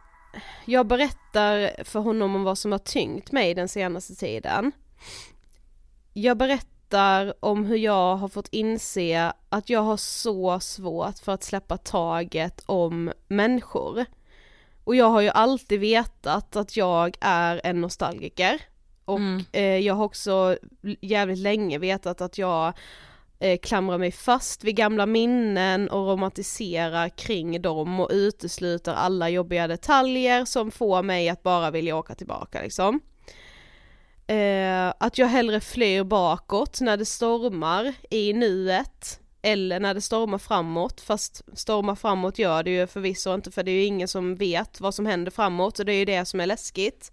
Jag 0.65 0.87
berättar 0.87 1.85
för 1.85 2.01
honom 2.01 2.37
om 2.37 2.45
vad 2.45 2.59
som 2.59 2.73
har 2.73 2.79
tyngt 2.79 3.33
mig 3.33 3.55
den 3.55 3.69
senaste 3.69 4.15
tiden. 4.15 4.73
Jag 6.13 6.37
berättar 6.37 7.35
om 7.41 7.65
hur 7.65 7.77
jag 7.77 8.17
har 8.17 8.29
fått 8.29 8.49
inse 8.53 9.33
att 9.49 9.71
jag 9.71 9.81
har 9.81 9.97
så 9.97 10.61
svårt 10.61 11.19
för 11.19 11.33
att 11.33 11.43
släppa 11.43 11.77
taget 11.77 12.63
om 12.67 13.13
människor. 13.29 14.05
Och 14.85 14.97
jag 14.97 15.11
har 15.11 15.21
ju 15.21 15.29
alltid 15.29 15.81
vetat 15.81 16.57
att 16.57 16.77
jag 16.77 17.17
är 17.21 17.61
en 17.65 17.81
nostalgiker. 17.81 18.61
Och 19.05 19.17
Mm. 19.19 19.45
eh, 19.53 19.63
jag 19.79 19.95
har 19.95 20.05
också 20.05 20.59
jävligt 21.01 21.39
länge 21.39 21.79
vetat 21.79 22.21
att 22.21 22.39
jag 22.39 22.73
eh, 23.41 23.59
klamrar 23.59 23.99
mig 23.99 24.12
fast 24.12 24.64
vid 24.64 24.76
gamla 24.76 25.07
minnen 25.07 25.89
och 25.89 26.07
romantiserar 26.07 27.09
kring 27.09 27.62
dem 27.62 28.01
och 28.01 28.09
utesluter 28.12 28.93
alla 28.93 29.28
jobbiga 29.28 29.66
detaljer 29.66 30.45
som 30.45 30.70
får 30.70 31.03
mig 31.03 31.28
att 31.28 31.43
bara 31.43 31.70
vilja 31.70 31.97
åka 31.97 32.14
tillbaka 32.14 32.62
liksom. 32.62 33.01
Eh, 34.26 34.95
att 34.99 35.18
jag 35.18 35.26
hellre 35.26 35.61
flyr 35.61 36.05
bakåt 36.05 36.80
när 36.80 36.97
det 36.97 37.05
stormar 37.05 37.95
i 38.11 38.32
nuet 38.32 39.20
eller 39.43 39.80
när 39.80 39.95
det 39.95 40.01
stormar 40.01 40.39
framåt, 40.39 41.01
fast 41.01 41.43
stormar 41.59 41.95
framåt 41.95 42.39
gör 42.39 42.62
det 42.62 42.70
ju 42.70 42.86
förvisso 42.86 43.34
inte 43.34 43.51
för 43.51 43.62
det 43.62 43.70
är 43.70 43.74
ju 43.74 43.84
ingen 43.84 44.09
som 44.09 44.36
vet 44.36 44.80
vad 44.80 44.95
som 44.95 45.07
händer 45.07 45.30
framåt 45.30 45.78
och 45.78 45.84
det 45.84 45.93
är 45.93 45.99
ju 45.99 46.05
det 46.05 46.24
som 46.24 46.41
är 46.41 46.47
läskigt. 46.47 47.12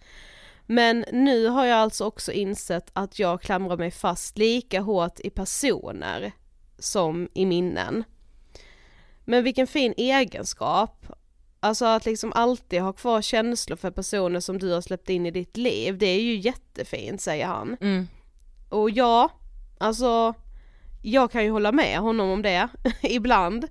Men 0.65 1.05
nu 1.11 1.47
har 1.47 1.65
jag 1.65 1.77
alltså 1.77 2.05
också 2.05 2.31
insett 2.31 2.89
att 2.93 3.19
jag 3.19 3.41
klamrar 3.41 3.77
mig 3.77 3.91
fast 3.91 4.37
lika 4.37 4.81
hårt 4.81 5.19
i 5.19 5.29
personer 5.29 6.31
som 6.79 7.29
i 7.33 7.45
minnen. 7.45 8.03
Men 9.25 9.43
vilken 9.43 9.67
fin 9.67 9.93
egenskap. 9.97 11.05
Alltså 11.59 11.85
att 11.85 12.05
liksom 12.05 12.33
alltid 12.35 12.81
ha 12.81 12.93
kvar 12.93 13.21
känslor 13.21 13.77
för 13.77 13.91
personer 13.91 14.39
som 14.39 14.59
du 14.59 14.71
har 14.71 14.81
släppt 14.81 15.09
in 15.09 15.25
i 15.25 15.31
ditt 15.31 15.57
liv, 15.57 15.97
det 15.97 16.05
är 16.05 16.21
ju 16.21 16.35
jättefint 16.35 17.21
säger 17.21 17.45
han. 17.45 17.77
Mm. 17.81 18.07
Och 18.69 18.89
ja, 18.89 19.29
alltså 19.77 20.33
jag 21.01 21.31
kan 21.31 21.43
ju 21.43 21.51
hålla 21.51 21.71
med 21.71 21.99
honom 21.99 22.29
om 22.29 22.41
det 22.41 22.67
ibland. 23.01 23.67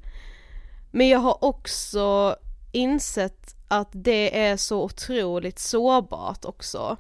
Men 0.90 1.08
jag 1.08 1.18
har 1.18 1.44
också 1.44 2.36
insett 2.72 3.54
att 3.80 3.88
det 3.92 4.38
är 4.38 4.56
så 4.56 4.82
otroligt 4.82 5.58
sårbart 5.58 6.44
också. 6.44 6.96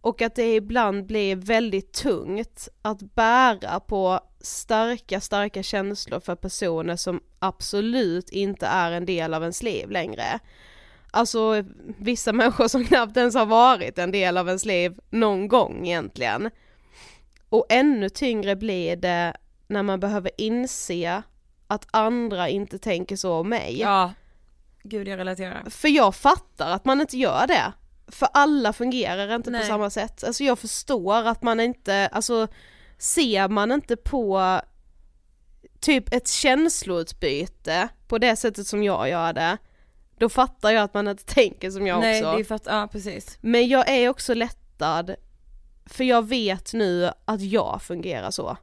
Och 0.00 0.22
att 0.22 0.34
det 0.34 0.54
ibland 0.54 1.06
blir 1.06 1.36
väldigt 1.36 1.92
tungt 1.92 2.68
att 2.82 3.14
bära 3.14 3.80
på 3.80 4.20
starka, 4.40 5.20
starka 5.20 5.62
känslor 5.62 6.20
för 6.20 6.34
personer 6.34 6.96
som 6.96 7.20
absolut 7.38 8.30
inte 8.30 8.66
är 8.66 8.92
en 8.92 9.06
del 9.06 9.34
av 9.34 9.42
ens 9.42 9.62
liv 9.62 9.90
längre. 9.90 10.38
Alltså 11.10 11.64
vissa 11.98 12.32
människor 12.32 12.68
som 12.68 12.84
knappt 12.84 13.16
ens 13.16 13.34
har 13.34 13.46
varit 13.46 13.98
en 13.98 14.10
del 14.10 14.36
av 14.36 14.48
ens 14.48 14.64
liv 14.64 14.98
någon 15.10 15.48
gång 15.48 15.86
egentligen. 15.86 16.50
Och 17.48 17.66
ännu 17.68 18.08
tyngre 18.08 18.56
blir 18.56 18.96
det 18.96 19.36
när 19.66 19.82
man 19.82 20.00
behöver 20.00 20.30
inse 20.38 21.22
att 21.66 21.86
andra 21.90 22.48
inte 22.48 22.78
tänker 22.78 23.16
så 23.16 23.32
om 23.32 23.48
mig. 23.48 23.80
Ja. 23.80 24.12
Gud 24.82 25.08
jag 25.08 25.18
relaterar. 25.18 25.70
För 25.70 25.88
jag 25.88 26.14
fattar 26.14 26.70
att 26.70 26.84
man 26.84 27.00
inte 27.00 27.18
gör 27.18 27.46
det. 27.46 27.72
För 28.06 28.28
alla 28.32 28.72
fungerar 28.72 29.34
inte 29.34 29.50
Nej. 29.50 29.60
på 29.60 29.66
samma 29.66 29.90
sätt. 29.90 30.24
Alltså 30.24 30.44
jag 30.44 30.58
förstår 30.58 31.26
att 31.26 31.42
man 31.42 31.60
inte, 31.60 32.08
alltså 32.12 32.48
ser 32.98 33.48
man 33.48 33.72
inte 33.72 33.96
på 33.96 34.60
typ 35.80 36.12
ett 36.12 36.28
känsloutbyte 36.28 37.88
på 38.08 38.18
det 38.18 38.36
sättet 38.36 38.66
som 38.66 38.82
jag 38.82 39.08
gör 39.08 39.32
det, 39.32 39.58
då 40.18 40.28
fattar 40.28 40.70
jag 40.70 40.82
att 40.82 40.94
man 40.94 41.08
inte 41.08 41.24
tänker 41.34 41.70
som 41.70 41.86
jag 41.86 42.00
Nej 42.00 42.24
också. 42.24 42.36
det 42.36 42.42
är 42.42 42.44
för 42.44 42.54
att, 42.54 42.66
ja 42.66 42.88
precis. 42.92 43.38
Men 43.40 43.68
jag 43.68 43.88
är 43.88 44.08
också 44.08 44.34
lättad, 44.34 45.14
för 45.86 46.04
jag 46.04 46.28
vet 46.28 46.72
nu 46.72 47.10
att 47.24 47.40
jag 47.40 47.82
fungerar 47.82 48.30
så. 48.30 48.56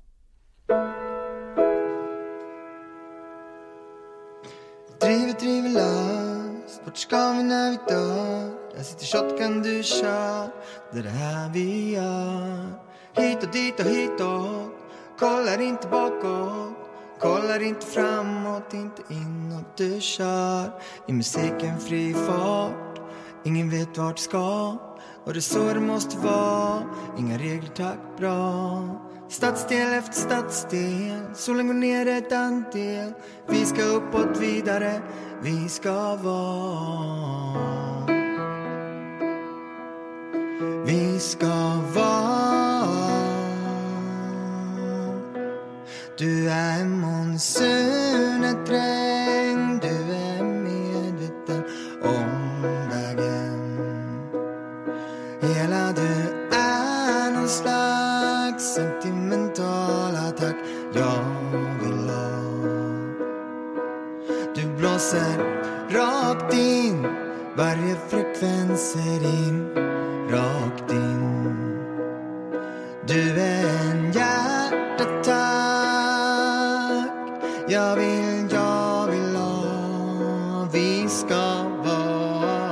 Driver, 5.01 5.33
driver 5.39 5.69
löst 5.69 6.81
Vart 6.85 6.97
ska 6.97 7.31
vi 7.31 7.43
när 7.43 7.71
vi 7.71 7.77
dör? 7.87 8.51
Jag 8.75 8.85
sitter 8.85 9.05
shotgun, 9.05 9.61
du 9.61 9.83
kör. 9.83 10.47
Det 10.91 10.99
är 10.99 11.03
det 11.03 11.09
här 11.09 11.49
vi 11.53 11.91
gör. 11.93 12.73
Hit 13.13 13.43
och 13.43 13.51
dit 13.51 13.79
och 13.79 13.85
hitåt 13.85 14.71
Kollar 15.19 15.61
inte 15.61 15.87
bakåt. 15.87 16.73
Kollar 17.19 17.61
inte 17.61 17.85
framåt, 17.85 18.73
inte 18.73 19.01
inåt 19.09 19.77
Du 19.77 20.01
kör. 20.01 20.81
I 21.07 21.13
musiken 21.13 21.79
fri 21.79 22.13
fart. 22.13 22.99
Ingen 23.45 23.69
vet 23.69 23.97
vart 23.97 24.15
du 24.15 24.21
ska. 24.21 24.77
Och 25.25 25.33
det 25.33 25.39
är 25.39 25.41
så 25.41 25.73
det 25.73 25.79
måste 25.79 26.17
vara. 26.17 26.83
Inga 27.17 27.37
regler, 27.37 27.71
tack, 27.75 27.99
bra. 28.17 29.08
Stadsdel 29.29 29.93
efter 29.93 30.13
stadsdel 30.13 31.35
Solen 31.35 31.67
går 31.67 31.73
ner 31.73 32.07
ett 32.07 32.31
andel. 32.31 33.13
Vi 33.47 33.65
ska 33.65 33.83
uppåt 33.83 34.37
vidare 34.39 35.01
Vi 35.41 35.69
ska 35.69 36.15
vara. 36.15 37.59
Vi 40.85 41.19
ska 41.19 41.81
vara. 41.95 42.87
Du 46.17 46.49
är 46.49 46.85
monsunet 46.85 48.69
regn 48.69 48.98
blåser 65.09 65.37
rakt 65.89 66.53
in 66.53 67.07
Varje 67.57 67.95
frekvens 68.09 68.95
är 68.95 69.19
din 69.19 69.75
Rakt 70.29 70.91
in. 70.91 71.55
Du 73.07 73.39
är 73.39 73.91
en 73.91 74.11
hjärtattack. 74.11 75.31
Jag 77.69 77.95
vill, 77.95 78.47
jag 78.51 79.07
vill 79.07 79.35
ha. 79.35 80.67
Vi 80.73 81.09
ska 81.09 81.63
vara. 81.85 82.71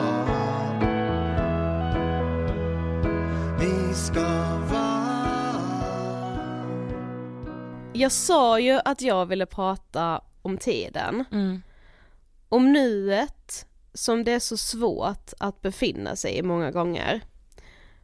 Vi 3.59 3.93
ska 3.93 4.27
vara. 4.71 5.61
Jag 7.93 8.11
sa 8.11 8.59
ju 8.59 8.79
att 8.85 9.01
jag 9.01 9.25
ville 9.25 9.45
prata 9.45 10.21
om 10.41 10.57
tiden. 10.57 11.25
Mm. 11.31 11.61
Om 12.49 12.73
nuet 12.73 13.65
som 13.93 14.23
det 14.23 14.31
är 14.31 14.39
så 14.39 14.57
svårt 14.57 15.33
att 15.39 15.61
befinna 15.61 16.15
sig 16.15 16.37
i 16.37 16.43
många 16.43 16.71
gånger. 16.71 17.21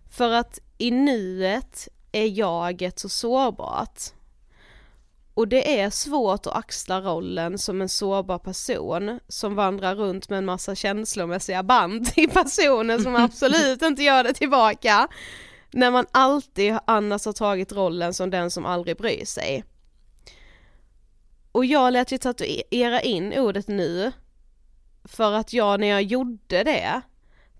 För 0.10 0.32
att 0.32 0.60
i 0.78 0.92
nuet 0.92 1.88
är 2.12 2.26
jaget 2.26 3.00
så 3.00 3.10
sårbart. 3.10 4.00
Och 5.34 5.48
det 5.48 5.80
är 5.80 5.90
svårt 5.90 6.48
att 6.48 6.56
axla 6.56 7.02
rollen 7.02 7.58
som 7.58 7.82
en 7.82 7.90
sårbar 7.90 8.40
person 8.40 9.20
som 9.28 9.56
vandrar 9.56 9.96
runt 9.96 10.30
med 10.30 10.38
en 10.38 10.46
massa 10.46 10.76
känslomässiga 10.76 11.64
band 11.64 12.10
i 12.16 12.28
personer 12.28 13.00
som 13.00 13.16
absolut 13.24 13.82
inte 13.82 14.04
gör 14.04 14.24
det 14.24 14.34
tillbaka. 14.34 15.08
När 15.72 15.92
man 15.92 16.06
alltid 16.12 16.78
annars 16.86 17.26
har 17.26 17.34
tagit 17.34 17.72
rollen 17.72 18.14
som 18.14 18.30
den 18.30 18.52
som 18.52 18.66
aldrig 18.66 18.98
bryr 18.98 19.26
sig. 19.26 19.64
Och 21.52 21.66
jag 21.66 21.94
lät 21.94 22.12
ju 22.12 22.18
tatuera 22.18 23.02
in 23.02 23.34
ordet 23.34 23.68
nu 23.68 24.12
för 25.06 25.34
att 25.34 25.54
jag 25.54 25.80
när 25.80 25.88
jag 25.88 26.04
gjorde 26.04 26.64
det 26.64 27.02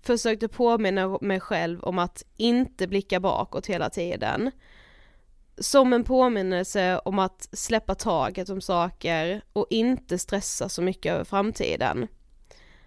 försökte 0.02 0.48
påminna 0.48 1.18
mig 1.20 1.40
själv 1.40 1.82
om 1.82 1.98
att 1.98 2.22
inte 2.36 2.86
blicka 2.86 3.20
bakåt 3.20 3.66
hela 3.66 3.90
tiden. 3.90 4.50
Som 5.58 5.92
en 5.92 6.04
påminnelse 6.04 7.00
om 7.04 7.18
att 7.18 7.48
släppa 7.52 7.94
taget 7.94 8.48
om 8.48 8.60
saker 8.60 9.42
och 9.52 9.66
inte 9.70 10.18
stressa 10.18 10.68
så 10.68 10.82
mycket 10.82 11.12
över 11.12 11.24
framtiden. 11.24 12.08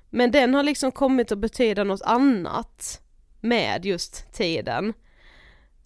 Men 0.10 0.32
den 0.32 0.54
har 0.54 0.64
liksom 0.64 0.92
kommit 0.92 1.32
att 1.32 1.38
betyda 1.38 1.84
något 1.84 2.02
annat 2.02 3.02
med 3.42 3.86
just 3.86 4.34
tiden. 4.34 4.94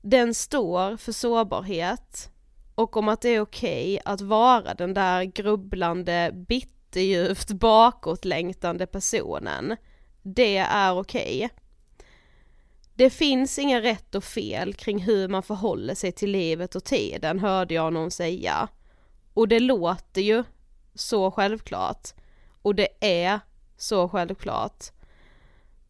Den 0.02 0.34
står 0.34 0.98
för 0.98 1.12
sårbarhet 1.12 2.32
och 2.76 2.98
om 2.98 3.10
att 3.10 3.22
det 3.22 3.30
är 3.30 3.42
okej 3.42 4.00
att 4.06 4.22
vara 4.22 4.74
den 4.74 4.94
där 4.94 5.24
grubblande, 5.24 6.32
jättedjupt 6.96 7.52
bakåtlängtande 7.52 8.88
personen. 8.88 9.78
Det 10.22 10.58
är 10.58 10.94
okej. 10.94 11.50
Det 12.94 13.10
finns 13.10 13.60
inga 13.60 13.82
rätt 13.82 14.16
och 14.16 14.24
fel 14.24 14.74
kring 14.74 15.00
hur 15.00 15.28
man 15.28 15.44
förhåller 15.44 15.96
sig 15.96 16.12
till 16.12 16.32
livet 16.32 16.76
och 16.76 16.84
tiden, 16.84 17.40
hörde 17.40 17.74
jag 17.74 17.94
någon 17.94 18.12
säga. 18.12 18.68
Och 19.34 19.48
det 19.48 19.60
låter 19.60 20.22
ju 20.22 20.44
så 20.96 21.32
självklart. 21.32 22.10
Och 22.62 22.76
det 22.76 22.88
är 23.00 23.40
så 23.78 24.10
självklart. 24.10 24.86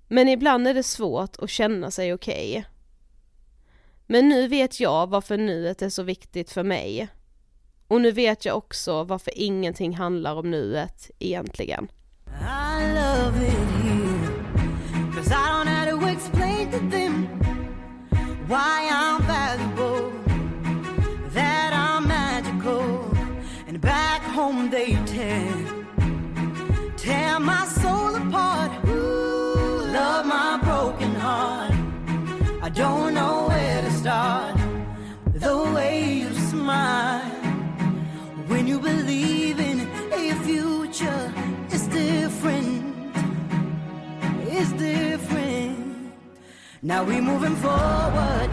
Men 0.07 0.29
ibland 0.29 0.67
är 0.67 0.73
det 0.73 0.83
svårt 0.83 1.35
att 1.39 1.49
känna 1.49 1.91
sig 1.91 2.13
okej. 2.13 2.65
Men 4.07 4.29
nu 4.29 4.47
vet 4.47 4.79
jag 4.79 5.07
varför 5.07 5.37
nuet 5.37 5.81
är 5.81 5.89
så 5.89 6.03
viktigt 6.03 6.51
för 6.51 6.63
mig. 6.63 7.09
Och 7.91 8.01
nu 8.01 8.11
vet 8.11 8.45
jag 8.45 8.57
också 8.57 9.03
varför 9.03 9.33
ingenting 9.35 9.95
handlar 9.95 10.35
om 10.35 10.51
nuet 10.51 11.11
egentligen. 11.19 11.87
I 12.27 12.93
love 12.93 13.47
it 13.47 13.83
here. 13.83 14.31
Cause 15.15 15.31
I 15.31 15.49
don't 15.51 15.67
have 15.67 15.89
to 15.89 16.07
explain 16.07 16.71
to 16.71 16.77
them 16.77 17.27
why 18.47 18.89
I'm 18.89 19.21
valuable, 19.27 20.11
that 21.33 21.73
I'm 21.73 22.07
magical. 22.07 23.17
And 23.67 23.81
back 23.81 24.21
home 24.21 24.69
they 24.69 24.97
tear, 25.05 25.53
tear 26.97 27.39
my 27.39 27.65
soul 27.65 28.15
apart. 28.15 28.71
Ooh, 28.87 29.83
love 29.93 30.25
my 30.25 30.59
broken 30.63 31.15
heart. 31.15 31.73
I 32.63 32.69
don't 32.69 33.13
know 33.13 33.47
where 33.49 33.81
to 33.81 33.91
start. 33.91 34.55
The 35.33 35.57
way 35.75 36.21
you 36.21 36.33
smile 36.33 37.40
future 40.91 41.33
is 41.71 41.87
different. 41.87 42.95
It's 44.47 44.71
different. 44.73 46.13
Now 46.81 47.03
we 47.03 47.21
moving 47.21 47.55
forward, 47.55 48.49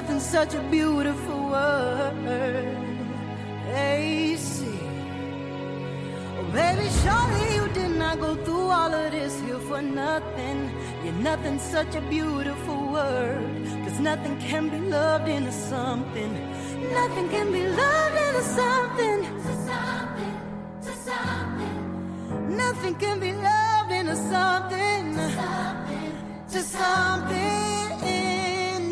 nothing 0.00 0.20
such 0.20 0.54
a 0.54 0.62
beautiful 0.70 1.50
word. 1.50 2.14
AC. 3.68 4.64
Oh, 6.38 6.44
baby, 6.54 6.88
surely 7.02 7.44
you 7.56 7.68
did 7.74 7.98
not 7.98 8.18
go 8.18 8.34
through 8.34 8.68
all 8.78 8.94
of 8.94 9.10
this 9.12 9.38
here 9.40 9.58
for 9.58 9.82
nothing. 9.82 10.72
You're 11.04 11.20
nothing 11.30 11.58
such 11.58 11.94
a 11.96 12.00
beautiful 12.00 12.80
word. 12.88 13.44
Cause 13.84 14.00
nothing 14.00 14.38
can 14.38 14.70
be 14.70 14.78
loved 14.78 15.28
into 15.28 15.52
something. 15.52 16.32
Nothing 16.94 17.28
can 17.28 17.52
be 17.52 17.68
loved 17.68 18.16
into 18.26 18.42
something. 18.58 19.18
To 19.44 19.52
something, 19.68 20.36
something. 21.08 22.56
Nothing 22.56 22.94
can 22.94 23.20
be 23.20 23.32
loved 23.34 23.92
into 23.92 24.16
something. 24.16 25.14
To 25.14 25.30
something, 25.42 26.12
to 26.52 26.60
something. 26.62 27.69